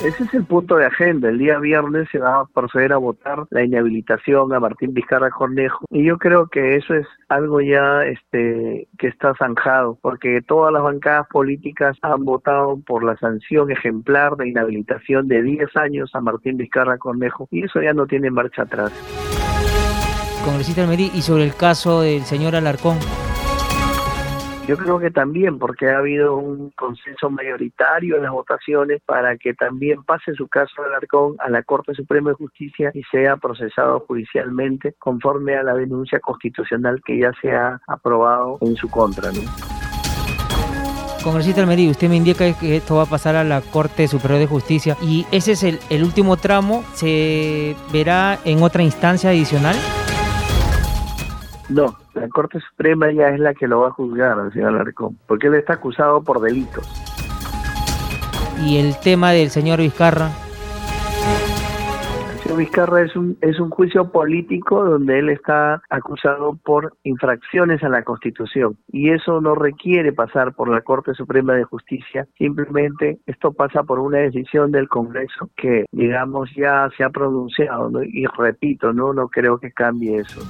Ese 0.03 0.23
es 0.23 0.33
el 0.33 0.45
punto 0.45 0.77
de 0.77 0.87
agenda. 0.87 1.29
El 1.29 1.37
día 1.37 1.59
viernes 1.59 2.07
se 2.11 2.17
va 2.17 2.39
a 2.39 2.45
proceder 2.45 2.91
a 2.91 2.97
votar 2.97 3.45
la 3.51 3.63
inhabilitación 3.63 4.51
a 4.51 4.59
Martín 4.59 4.95
Vizcarra 4.95 5.29
Cornejo 5.29 5.85
y 5.91 6.03
yo 6.03 6.17
creo 6.17 6.47
que 6.47 6.75
eso 6.75 6.95
es 6.95 7.05
algo 7.29 7.61
ya 7.61 8.03
este 8.05 8.87
que 8.97 9.07
está 9.07 9.35
zanjado 9.35 9.99
porque 10.01 10.41
todas 10.41 10.73
las 10.73 10.81
bancadas 10.81 11.27
políticas 11.27 11.97
han 12.01 12.25
votado 12.25 12.79
por 12.85 13.03
la 13.03 13.15
sanción 13.17 13.69
ejemplar 13.69 14.37
de 14.37 14.49
inhabilitación 14.49 15.27
de 15.27 15.43
10 15.43 15.77
años 15.77 16.09
a 16.15 16.21
Martín 16.21 16.57
Vizcarra 16.57 16.97
Cornejo 16.97 17.47
y 17.51 17.63
eso 17.63 17.79
ya 17.79 17.93
no 17.93 18.07
tiene 18.07 18.31
marcha 18.31 18.63
atrás. 18.63 18.91
Congresista 20.43 20.81
Almerí, 20.81 21.11
y 21.13 21.21
sobre 21.21 21.43
el 21.43 21.53
caso 21.53 22.01
del 22.01 22.23
señor 22.23 22.55
Alarcón. 22.55 22.97
Yo 24.67 24.77
creo 24.77 24.99
que 24.99 25.09
también, 25.09 25.57
porque 25.57 25.89
ha 25.89 25.97
habido 25.97 26.35
un 26.35 26.69
consenso 26.71 27.29
mayoritario 27.29 28.15
en 28.15 28.23
las 28.23 28.31
votaciones 28.31 29.01
para 29.05 29.35
que 29.35 29.53
también 29.53 30.03
pase 30.03 30.33
su 30.35 30.47
caso 30.47 30.83
Alarcón 30.83 31.35
a 31.39 31.49
la 31.49 31.63
Corte 31.63 31.93
Suprema 31.95 32.29
de 32.29 32.35
Justicia 32.35 32.91
y 32.93 33.01
sea 33.11 33.37
procesado 33.37 34.01
judicialmente 34.07 34.95
conforme 34.99 35.55
a 35.55 35.63
la 35.63 35.73
denuncia 35.73 36.19
constitucional 36.19 37.01
que 37.03 37.19
ya 37.19 37.31
se 37.41 37.51
ha 37.51 37.81
aprobado 37.87 38.59
en 38.61 38.75
su 38.75 38.87
contra. 38.89 39.31
¿no? 39.31 39.41
Congresista 41.23 41.61
Almerí, 41.61 41.89
usted 41.89 42.09
me 42.09 42.15
indica 42.15 42.51
que 42.57 42.77
esto 42.77 42.95
va 42.95 43.03
a 43.03 43.07
pasar 43.07 43.35
a 43.35 43.43
la 43.43 43.61
Corte 43.61 44.07
Superior 44.07 44.39
de 44.39 44.47
Justicia 44.47 44.95
y 45.01 45.25
ese 45.31 45.53
es 45.53 45.63
el 45.63 46.03
último 46.03 46.37
tramo. 46.37 46.83
¿Se 46.93 47.75
verá 47.91 48.39
en 48.45 48.63
otra 48.63 48.83
instancia 48.83 49.31
adicional? 49.31 49.75
No, 51.71 51.95
la 52.15 52.27
Corte 52.27 52.59
Suprema 52.59 53.11
ya 53.13 53.29
es 53.29 53.39
la 53.39 53.53
que 53.53 53.65
lo 53.65 53.79
va 53.81 53.87
a 53.87 53.91
juzgar 53.91 54.37
al 54.37 54.51
señor 54.51 54.75
Alarcón, 54.75 55.17
porque 55.25 55.47
él 55.47 55.55
está 55.55 55.73
acusado 55.73 56.21
por 56.21 56.41
delitos. 56.41 56.85
¿Y 58.61 58.77
el 58.77 58.99
tema 58.99 59.31
del 59.31 59.49
señor 59.49 59.79
Vizcarra? 59.79 60.31
El 62.33 62.39
señor 62.39 62.57
Vizcarra 62.57 63.01
es 63.03 63.15
un, 63.15 63.37
es 63.39 63.57
un 63.61 63.69
juicio 63.69 64.11
político 64.11 64.83
donde 64.83 65.19
él 65.19 65.29
está 65.29 65.81
acusado 65.89 66.57
por 66.61 66.93
infracciones 67.03 67.81
a 67.83 67.89
la 67.89 68.03
Constitución 68.03 68.77
y 68.91 69.11
eso 69.11 69.39
no 69.39 69.55
requiere 69.55 70.11
pasar 70.11 70.53
por 70.53 70.67
la 70.67 70.81
Corte 70.81 71.13
Suprema 71.13 71.53
de 71.53 71.63
Justicia, 71.63 72.27
simplemente 72.37 73.19
esto 73.27 73.53
pasa 73.53 73.83
por 73.83 73.99
una 73.99 74.17
decisión 74.17 74.73
del 74.73 74.89
Congreso 74.89 75.49
que 75.55 75.85
digamos 75.93 76.49
ya 76.53 76.89
se 76.97 77.05
ha 77.05 77.09
pronunciado 77.09 78.03
y 78.03 78.25
repito, 78.37 78.91
no 78.91 79.13
no 79.13 79.29
creo 79.29 79.57
que 79.57 79.71
cambie 79.71 80.17
eso. 80.17 80.41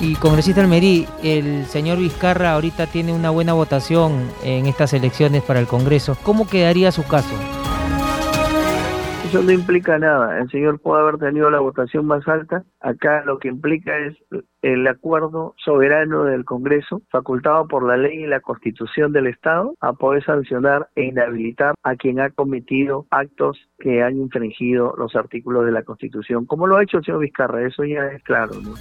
Y 0.00 0.14
congresista 0.14 0.62
Almerí, 0.62 1.06
el 1.22 1.66
señor 1.66 1.98
Vizcarra 1.98 2.52
ahorita 2.52 2.86
tiene 2.86 3.12
una 3.12 3.28
buena 3.28 3.52
votación 3.52 4.30
en 4.42 4.64
estas 4.64 4.94
elecciones 4.94 5.42
para 5.42 5.60
el 5.60 5.66
Congreso. 5.66 6.16
¿Cómo 6.22 6.48
quedaría 6.48 6.90
su 6.90 7.06
caso? 7.06 7.34
Eso 9.26 9.42
no 9.42 9.52
implica 9.52 9.98
nada. 9.98 10.38
El 10.38 10.50
señor 10.50 10.80
puede 10.80 11.02
haber 11.02 11.18
tenido 11.18 11.50
la 11.50 11.60
votación 11.60 12.06
más 12.06 12.26
alta. 12.26 12.64
Acá 12.80 13.22
lo 13.26 13.38
que 13.38 13.48
implica 13.48 13.96
es 13.98 14.16
el 14.62 14.88
acuerdo 14.88 15.54
soberano 15.62 16.24
del 16.24 16.46
Congreso, 16.46 17.02
facultado 17.10 17.68
por 17.68 17.86
la 17.86 17.98
ley 17.98 18.24
y 18.24 18.26
la 18.26 18.40
Constitución 18.40 19.12
del 19.12 19.26
Estado, 19.26 19.74
a 19.80 19.92
poder 19.92 20.24
sancionar 20.24 20.88
e 20.96 21.04
inhabilitar 21.04 21.74
a 21.82 21.94
quien 21.94 22.20
ha 22.20 22.30
cometido 22.30 23.06
actos 23.10 23.58
que 23.78 24.02
han 24.02 24.16
infringido 24.16 24.94
los 24.96 25.14
artículos 25.14 25.66
de 25.66 25.72
la 25.72 25.82
Constitución, 25.82 26.46
como 26.46 26.66
lo 26.66 26.76
ha 26.76 26.82
hecho 26.82 26.96
el 26.96 27.04
señor 27.04 27.20
Vizcarra. 27.20 27.66
Eso 27.66 27.84
ya 27.84 28.06
es 28.06 28.22
claro. 28.24 28.54
¿no? 28.60 28.74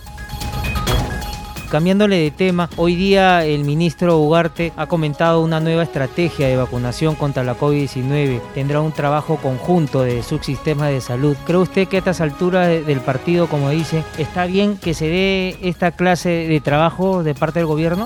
Cambiándole 1.69 2.17
de 2.17 2.32
tema, 2.32 2.67
hoy 2.77 2.95
día 2.95 3.45
el 3.45 3.63
ministro 3.63 4.17
Ugarte 4.17 4.73
ha 4.75 4.88
comentado 4.88 5.43
una 5.43 5.60
nueva 5.60 5.84
estrategia 5.84 6.47
de 6.47 6.58
vacunación 6.58 7.13
contra 7.13 7.43
la 7.43 7.55
COVID-19. 7.55 8.41
Tendrá 8.55 8.82
un 8.82 8.91
trabajo 8.91 9.38
conjunto 9.38 10.01
de 10.01 10.23
subsistemas 10.23 10.89
de 10.89 10.99
salud. 10.99 11.38
¿Cree 11.45 11.60
usted 11.60 11.88
que 11.88 11.97
a 11.97 11.99
estas 11.99 12.21
alturas 12.21 12.67
del 12.67 13.01
partido, 13.01 13.45
como 13.45 13.69
dice, 13.69 14.03
está 14.17 14.47
bien 14.47 14.77
que 14.77 14.95
se 14.95 15.10
dé 15.10 15.58
esta 15.62 15.91
clase 15.91 16.29
de 16.29 16.60
trabajo 16.60 17.21
de 17.21 17.36
parte 17.36 17.60
del 17.60 17.67
gobierno? 17.67 18.05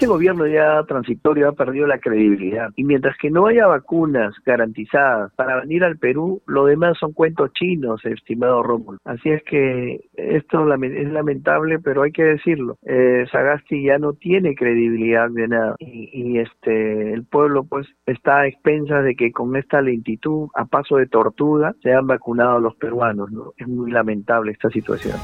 Este 0.00 0.08
gobierno 0.08 0.46
ya 0.46 0.82
transitorio 0.88 1.50
ha 1.50 1.52
perdido 1.52 1.86
la 1.86 1.98
credibilidad 1.98 2.70
y 2.74 2.84
mientras 2.84 3.18
que 3.18 3.28
no 3.28 3.48
haya 3.48 3.66
vacunas 3.66 4.34
garantizadas 4.46 5.30
para 5.34 5.60
venir 5.60 5.84
al 5.84 5.98
Perú, 5.98 6.40
lo 6.46 6.64
demás 6.64 6.96
son 6.98 7.12
cuentos 7.12 7.52
chinos, 7.52 8.02
estimado 8.06 8.62
Rómulo. 8.62 8.98
Así 9.04 9.28
es 9.28 9.42
que 9.42 10.08
esto 10.14 10.72
es 10.72 11.12
lamentable, 11.12 11.80
pero 11.80 12.00
hay 12.00 12.12
que 12.12 12.24
decirlo. 12.24 12.78
Eh, 12.86 13.26
Sagasti 13.30 13.84
ya 13.84 13.98
no 13.98 14.14
tiene 14.14 14.54
credibilidad 14.54 15.28
de 15.28 15.48
nada 15.48 15.76
y, 15.78 16.38
este 16.38 17.12
el 17.12 17.26
pueblo 17.26 17.64
pues 17.64 17.86
está 18.06 18.40
a 18.40 18.46
expensas 18.46 19.04
de 19.04 19.14
que 19.14 19.32
con 19.32 19.54
esta 19.54 19.82
lentitud, 19.82 20.48
a 20.54 20.64
paso 20.64 20.96
de 20.96 21.08
tortuga, 21.08 21.74
se 21.82 21.92
han 21.92 22.06
vacunado 22.06 22.58
los 22.58 22.74
peruanos. 22.76 23.30
¿no? 23.30 23.52
Es 23.58 23.68
muy 23.68 23.90
lamentable 23.90 24.52
esta 24.52 24.70
situación. 24.70 25.18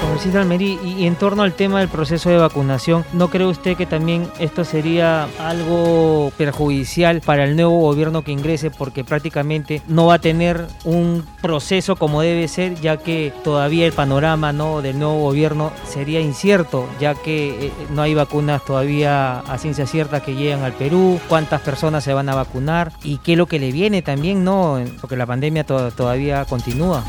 Congresista 0.00 0.40
Almerí, 0.40 0.78
y 0.82 1.06
en 1.06 1.14
torno 1.14 1.42
al 1.42 1.52
tema 1.52 1.80
del 1.80 1.88
proceso 1.88 2.30
de 2.30 2.38
vacunación, 2.38 3.04
¿no 3.12 3.28
cree 3.28 3.46
usted 3.46 3.76
que 3.76 3.86
también 3.86 4.28
esto 4.38 4.64
sería 4.64 5.28
algo 5.38 6.32
perjudicial 6.36 7.20
para 7.20 7.44
el 7.44 7.56
nuevo 7.56 7.78
gobierno 7.80 8.22
que 8.22 8.32
ingrese 8.32 8.70
porque 8.70 9.04
prácticamente 9.04 9.82
no 9.88 10.06
va 10.06 10.14
a 10.14 10.18
tener 10.18 10.66
un 10.84 11.24
proceso 11.42 11.96
como 11.96 12.22
debe 12.22 12.48
ser, 12.48 12.74
ya 12.80 12.96
que 12.96 13.32
todavía 13.44 13.86
el 13.86 13.92
panorama 13.92 14.52
¿no? 14.52 14.82
del 14.82 14.98
nuevo 14.98 15.20
gobierno 15.20 15.72
sería 15.88 16.20
incierto, 16.20 16.88
ya 16.98 17.14
que 17.14 17.66
eh, 17.66 17.72
no 17.90 18.02
hay 18.02 18.14
vacunas 18.14 18.64
todavía 18.64 19.40
a 19.40 19.58
ciencia 19.58 19.86
cierta 19.86 20.20
que 20.20 20.34
llegan 20.34 20.62
al 20.62 20.72
Perú, 20.72 21.20
cuántas 21.28 21.60
personas 21.60 22.04
se 22.04 22.14
van 22.14 22.28
a 22.28 22.34
vacunar 22.34 22.92
y 23.02 23.18
qué 23.18 23.32
es 23.32 23.38
lo 23.38 23.46
que 23.46 23.58
le 23.58 23.72
viene 23.72 24.02
también, 24.02 24.44
¿no? 24.44 24.82
Porque 25.00 25.16
la 25.16 25.26
pandemia 25.26 25.64
todavía 25.64 26.44
continúa. 26.44 27.04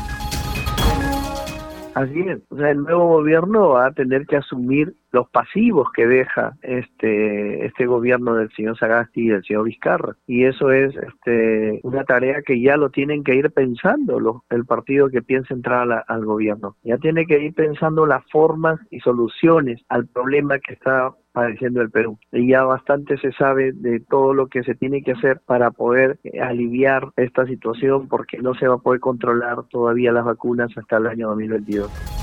Así 1.94 2.20
es, 2.20 2.40
o 2.50 2.56
sea, 2.56 2.70
el 2.70 2.82
nuevo 2.82 3.06
gobierno 3.08 3.70
va 3.70 3.86
a 3.86 3.92
tener 3.92 4.26
que 4.26 4.36
asumir 4.36 4.94
los 5.12 5.28
pasivos 5.30 5.88
que 5.92 6.06
deja 6.06 6.56
este 6.62 7.66
este 7.66 7.86
gobierno 7.86 8.34
del 8.34 8.50
señor 8.52 8.78
Sagasti 8.78 9.22
y 9.22 9.28
del 9.28 9.44
señor 9.44 9.64
Vizcarra 9.64 10.16
y 10.26 10.44
eso 10.44 10.72
es 10.72 10.94
este 10.96 11.80
una 11.82 12.04
tarea 12.04 12.42
que 12.42 12.60
ya 12.60 12.76
lo 12.76 12.90
tienen 12.90 13.22
que 13.22 13.36
ir 13.36 13.50
pensando 13.50 14.42
el 14.50 14.64
partido 14.64 15.08
que 15.08 15.22
piensa 15.22 15.54
entrar 15.54 16.04
al 16.06 16.24
gobierno 16.24 16.76
ya 16.82 16.98
tiene 16.98 17.26
que 17.26 17.40
ir 17.40 17.54
pensando 17.54 18.06
las 18.06 18.24
formas 18.30 18.80
y 18.90 19.00
soluciones 19.00 19.80
al 19.88 20.06
problema 20.06 20.58
que 20.58 20.74
está 20.74 21.12
padeciendo 21.32 21.80
el 21.80 21.90
Perú. 21.90 22.18
Y 22.30 22.48
ya 22.48 22.62
bastante 22.64 23.18
se 23.18 23.32
sabe 23.32 23.72
de 23.72 24.00
todo 24.00 24.34
lo 24.34 24.46
que 24.48 24.62
se 24.62 24.74
tiene 24.74 25.02
que 25.02 25.12
hacer 25.12 25.40
para 25.44 25.70
poder 25.70 26.18
eh, 26.24 26.40
aliviar 26.40 27.10
esta 27.16 27.46
situación 27.46 28.08
porque 28.08 28.38
no 28.38 28.54
se 28.54 28.68
va 28.68 28.74
a 28.74 28.78
poder 28.78 29.00
controlar 29.00 29.64
todavía 29.70 30.12
las 30.12 30.24
vacunas 30.24 30.70
hasta 30.76 30.98
el 30.98 31.06
año 31.06 31.28
2022. 31.28 32.21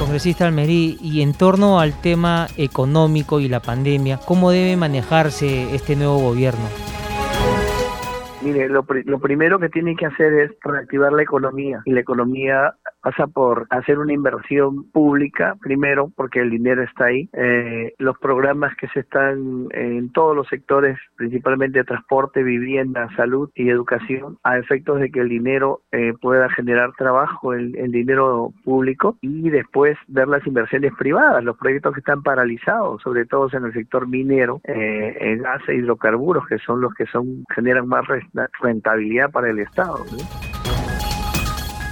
Congresista 0.00 0.46
Almerí, 0.46 0.96
y 1.02 1.20
en 1.20 1.34
torno 1.34 1.78
al 1.78 2.00
tema 2.00 2.46
económico 2.56 3.38
y 3.38 3.48
la 3.48 3.60
pandemia, 3.60 4.18
¿cómo 4.26 4.50
debe 4.50 4.74
manejarse 4.74 5.74
este 5.74 5.94
nuevo 5.94 6.18
gobierno? 6.18 6.64
Mire, 8.40 8.70
lo, 8.70 8.86
lo 9.04 9.18
primero 9.18 9.58
que 9.58 9.68
tiene 9.68 9.94
que 9.96 10.06
hacer 10.06 10.32
es 10.32 10.52
reactivar 10.62 11.12
la 11.12 11.22
economía 11.22 11.82
y 11.84 11.92
la 11.92 12.00
economía 12.00 12.76
pasa 13.00 13.26
por 13.26 13.66
hacer 13.70 13.98
una 13.98 14.12
inversión 14.12 14.90
pública 14.90 15.56
primero 15.60 16.10
porque 16.14 16.40
el 16.40 16.50
dinero 16.50 16.82
está 16.82 17.06
ahí. 17.06 17.28
Eh, 17.32 17.94
los 17.98 18.18
programas 18.18 18.76
que 18.76 18.88
se 18.88 19.00
están 19.00 19.68
en 19.70 20.12
todos 20.12 20.36
los 20.36 20.48
sectores 20.48 20.98
principalmente 21.16 21.84
transporte 21.84 22.42
vivienda 22.42 23.08
salud 23.16 23.50
y 23.54 23.68
educación 23.68 24.38
a 24.42 24.58
efectos 24.58 25.00
de 25.00 25.10
que 25.10 25.20
el 25.20 25.28
dinero 25.28 25.82
eh, 25.92 26.12
pueda 26.20 26.48
generar 26.50 26.92
trabajo 26.96 27.52
el, 27.52 27.72
dinero 27.90 28.52
público 28.64 29.16
y 29.20 29.50
después 29.50 29.98
ver 30.06 30.28
las 30.28 30.46
inversiones 30.46 30.92
privadas 30.96 31.42
los 31.42 31.56
proyectos 31.56 31.92
que 31.92 32.00
están 32.00 32.22
paralizados 32.22 33.02
sobre 33.02 33.26
todo 33.26 33.48
en 33.52 33.64
el 33.64 33.72
sector 33.72 34.06
minero 34.06 34.60
eh, 34.64 35.16
en 35.20 35.42
gas 35.42 35.60
e 35.68 35.74
hidrocarburos 35.74 36.46
que 36.46 36.58
son 36.58 36.80
los 36.80 36.94
que 36.94 37.06
son 37.06 37.44
generan 37.54 37.88
más 37.88 38.04
rentabilidad 38.60 39.30
para 39.30 39.50
el 39.50 39.58
estado 39.58 40.04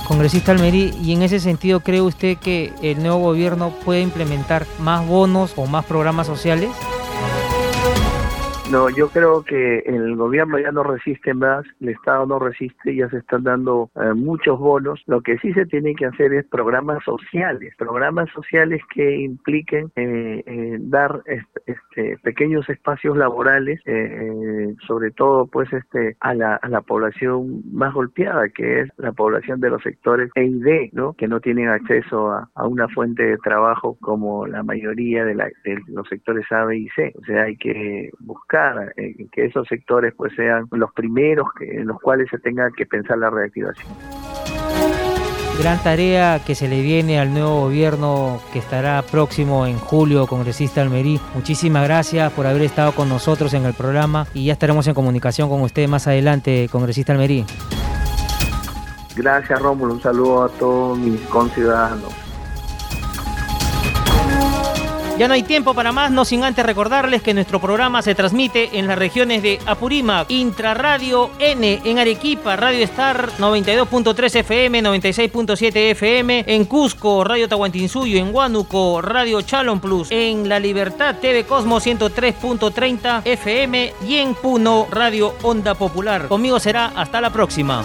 Congresista 0.09 0.53
Almerí, 0.53 0.95
y 1.03 1.13
en 1.13 1.23
ese 1.23 1.39
sentido, 1.39 1.81
¿cree 1.81 2.01
usted 2.01 2.39
que 2.39 2.73
el 2.83 3.03
nuevo 3.03 3.19
gobierno 3.19 3.75
puede 3.85 4.01
implementar 4.01 4.67
más 4.81 5.07
bonos 5.07 5.53
o 5.57 5.67
más 5.67 5.85
programas 5.85 6.27
sociales? 6.27 6.71
No, 8.71 8.91
yo 8.91 9.09
creo 9.09 9.43
que 9.45 9.79
el 9.79 10.15
gobierno 10.15 10.59
ya 10.59 10.71
no 10.71 10.83
resiste 10.83 11.33
más, 11.33 11.65
el 11.81 11.89
Estado 11.89 12.27
no 12.27 12.39
resiste, 12.39 12.95
ya 12.95 13.09
se 13.09 13.17
están 13.17 13.43
dando 13.43 13.91
eh, 13.97 14.13
muchos 14.15 14.59
bonos. 14.59 15.03
Lo 15.07 15.23
que 15.23 15.39
sí 15.39 15.55
se 15.55 15.65
tiene 15.65 15.95
que 15.95 16.05
hacer 16.05 16.35
es 16.35 16.45
programas 16.47 17.03
sociales, 17.03 17.73
programas 17.79 18.29
sociales 18.29 18.83
que 18.95 19.21
impliquen 19.21 19.91
eh, 19.97 20.43
eh, 20.45 20.77
dar 20.81 21.23
este, 21.25 22.19
pequeños 22.23 22.69
espacios 22.69 23.17
laborales, 23.17 23.81
sobre 24.87 25.13
todo 25.13 25.47
pues 25.47 25.73
este 25.73 26.19
a 26.21 26.35
la, 26.35 26.59
población 26.87 27.63
más 27.73 27.95
golpeada, 27.95 28.51
que 28.51 28.81
es 28.83 28.89
la 28.99 29.13
población 29.13 29.61
de 29.61 29.71
los 29.71 29.83
sectores 29.83 30.31
E 30.35 30.45
y 30.45 30.59
D, 30.61 30.91
¿no? 30.93 31.15
que 31.15 31.27
no 31.27 31.41
tienen 31.41 31.69
acceso 31.69 32.31
a, 32.31 32.51
a 32.55 32.67
una 32.67 32.87
fuente 32.89 33.23
de 33.23 33.39
trabajo 33.39 33.97
como 34.01 34.47
la 34.47 34.63
mayoría 34.63 35.25
de, 35.25 35.35
la, 35.35 35.47
de 35.65 35.81
los 35.89 36.07
sectores 36.09 36.45
A, 36.53 36.67
B 36.67 36.77
y 36.77 36.89
C. 36.91 37.15
O 37.19 37.25
sea, 37.25 37.45
hay 37.45 37.57
que 37.57 38.11
buscar 38.21 38.58
que 39.33 39.47
esos 39.47 39.67
sectores 39.69 40.15
pues 40.17 40.33
sean 40.35 40.67
los 40.73 40.93
primeros 40.93 41.49
que, 41.59 41.81
en 41.81 41.87
los 41.87 42.01
cuales 42.01 42.29
se 42.31 42.39
tenga 42.39 42.71
que 42.77 42.87
pensar 42.87 43.19
la 43.19 43.31
reactivación. 43.31 43.89
Gran 45.59 45.83
tarea 45.83 46.41
que 46.47 46.55
se 46.55 46.69
le 46.69 46.83
viene 46.83 47.19
al 47.19 47.33
nuevo 47.33 47.63
gobierno 47.63 48.41
que 48.53 48.61
estará 48.61 49.03
próximo 49.03 49.67
en 49.67 49.77
julio, 49.77 50.29
congresista 50.29 50.83
Almerí. 50.83 51.21
Muchísimas 51.35 51.83
gracias 51.83 52.33
por 52.33 52.47
haber 52.47 52.63
estado 52.63 52.93
con 52.93 53.09
nosotros 53.09 53.53
en 53.55 53.65
el 53.65 53.75
programa 53.75 54.27
y 54.35 54.47
ya 54.47 54.53
estaremos 54.53 54.87
en 54.87 54.95
comunicación 54.95 55.49
con 55.49 55.61
usted 55.63 55.89
más 55.89 56.07
adelante, 56.07 56.69
congresista 56.71 57.13
Almerí. 57.13 57.45
Gracias 59.17 59.61
Rómulo, 59.61 59.95
un 59.95 60.01
saludo 60.01 60.45
a 60.45 60.49
todos 60.49 60.97
mis 60.97 61.21
conciudadanos. 61.23 62.28
Ya 65.19 65.27
no 65.27 65.35
hay 65.35 65.43
tiempo 65.43 65.75
para 65.75 65.91
más, 65.91 66.13
no 66.13 66.25
sin 66.25 66.45
antes 66.45 66.65
recordarles 66.65 67.23
que 67.23 67.35
nuestro 67.35 67.61
programa 67.61 68.03
se 68.03 68.15
transmite 68.15 68.79
en 68.79 68.87
las 68.87 68.97
regiones 68.97 69.43
de 69.43 69.59
Apurímac, 69.67 70.31
Intraradio 70.31 71.33
N, 71.41 71.81
en 71.85 71.99
Arequipa, 71.99 72.55
Radio 72.55 72.85
Star 72.85 73.29
92.3 73.33 74.37
FM, 74.37 74.81
96.7 74.81 75.73
FM, 75.91 76.45
en 76.47 76.65
Cusco, 76.67 77.25
Radio 77.25 77.49
Tahuantinsuyo, 77.49 78.17
en 78.17 78.33
Huánuco, 78.33 79.03
Radio 79.03 79.43
Chalon 79.43 79.81
Plus, 79.81 80.07
en 80.13 80.49
La 80.49 80.61
Libertad 80.61 81.17
TV 81.21 81.43
Cosmo 81.43 81.81
103.30 81.81 83.23
FM 83.25 83.95
y 84.07 84.19
en 84.19 84.37
Puno, 84.37 84.87
Radio 84.89 85.35
Onda 85.43 85.75
Popular. 85.75 86.29
Conmigo 86.29 86.61
será 86.61 86.93
hasta 86.95 87.21
la 87.21 87.33
próxima. 87.33 87.85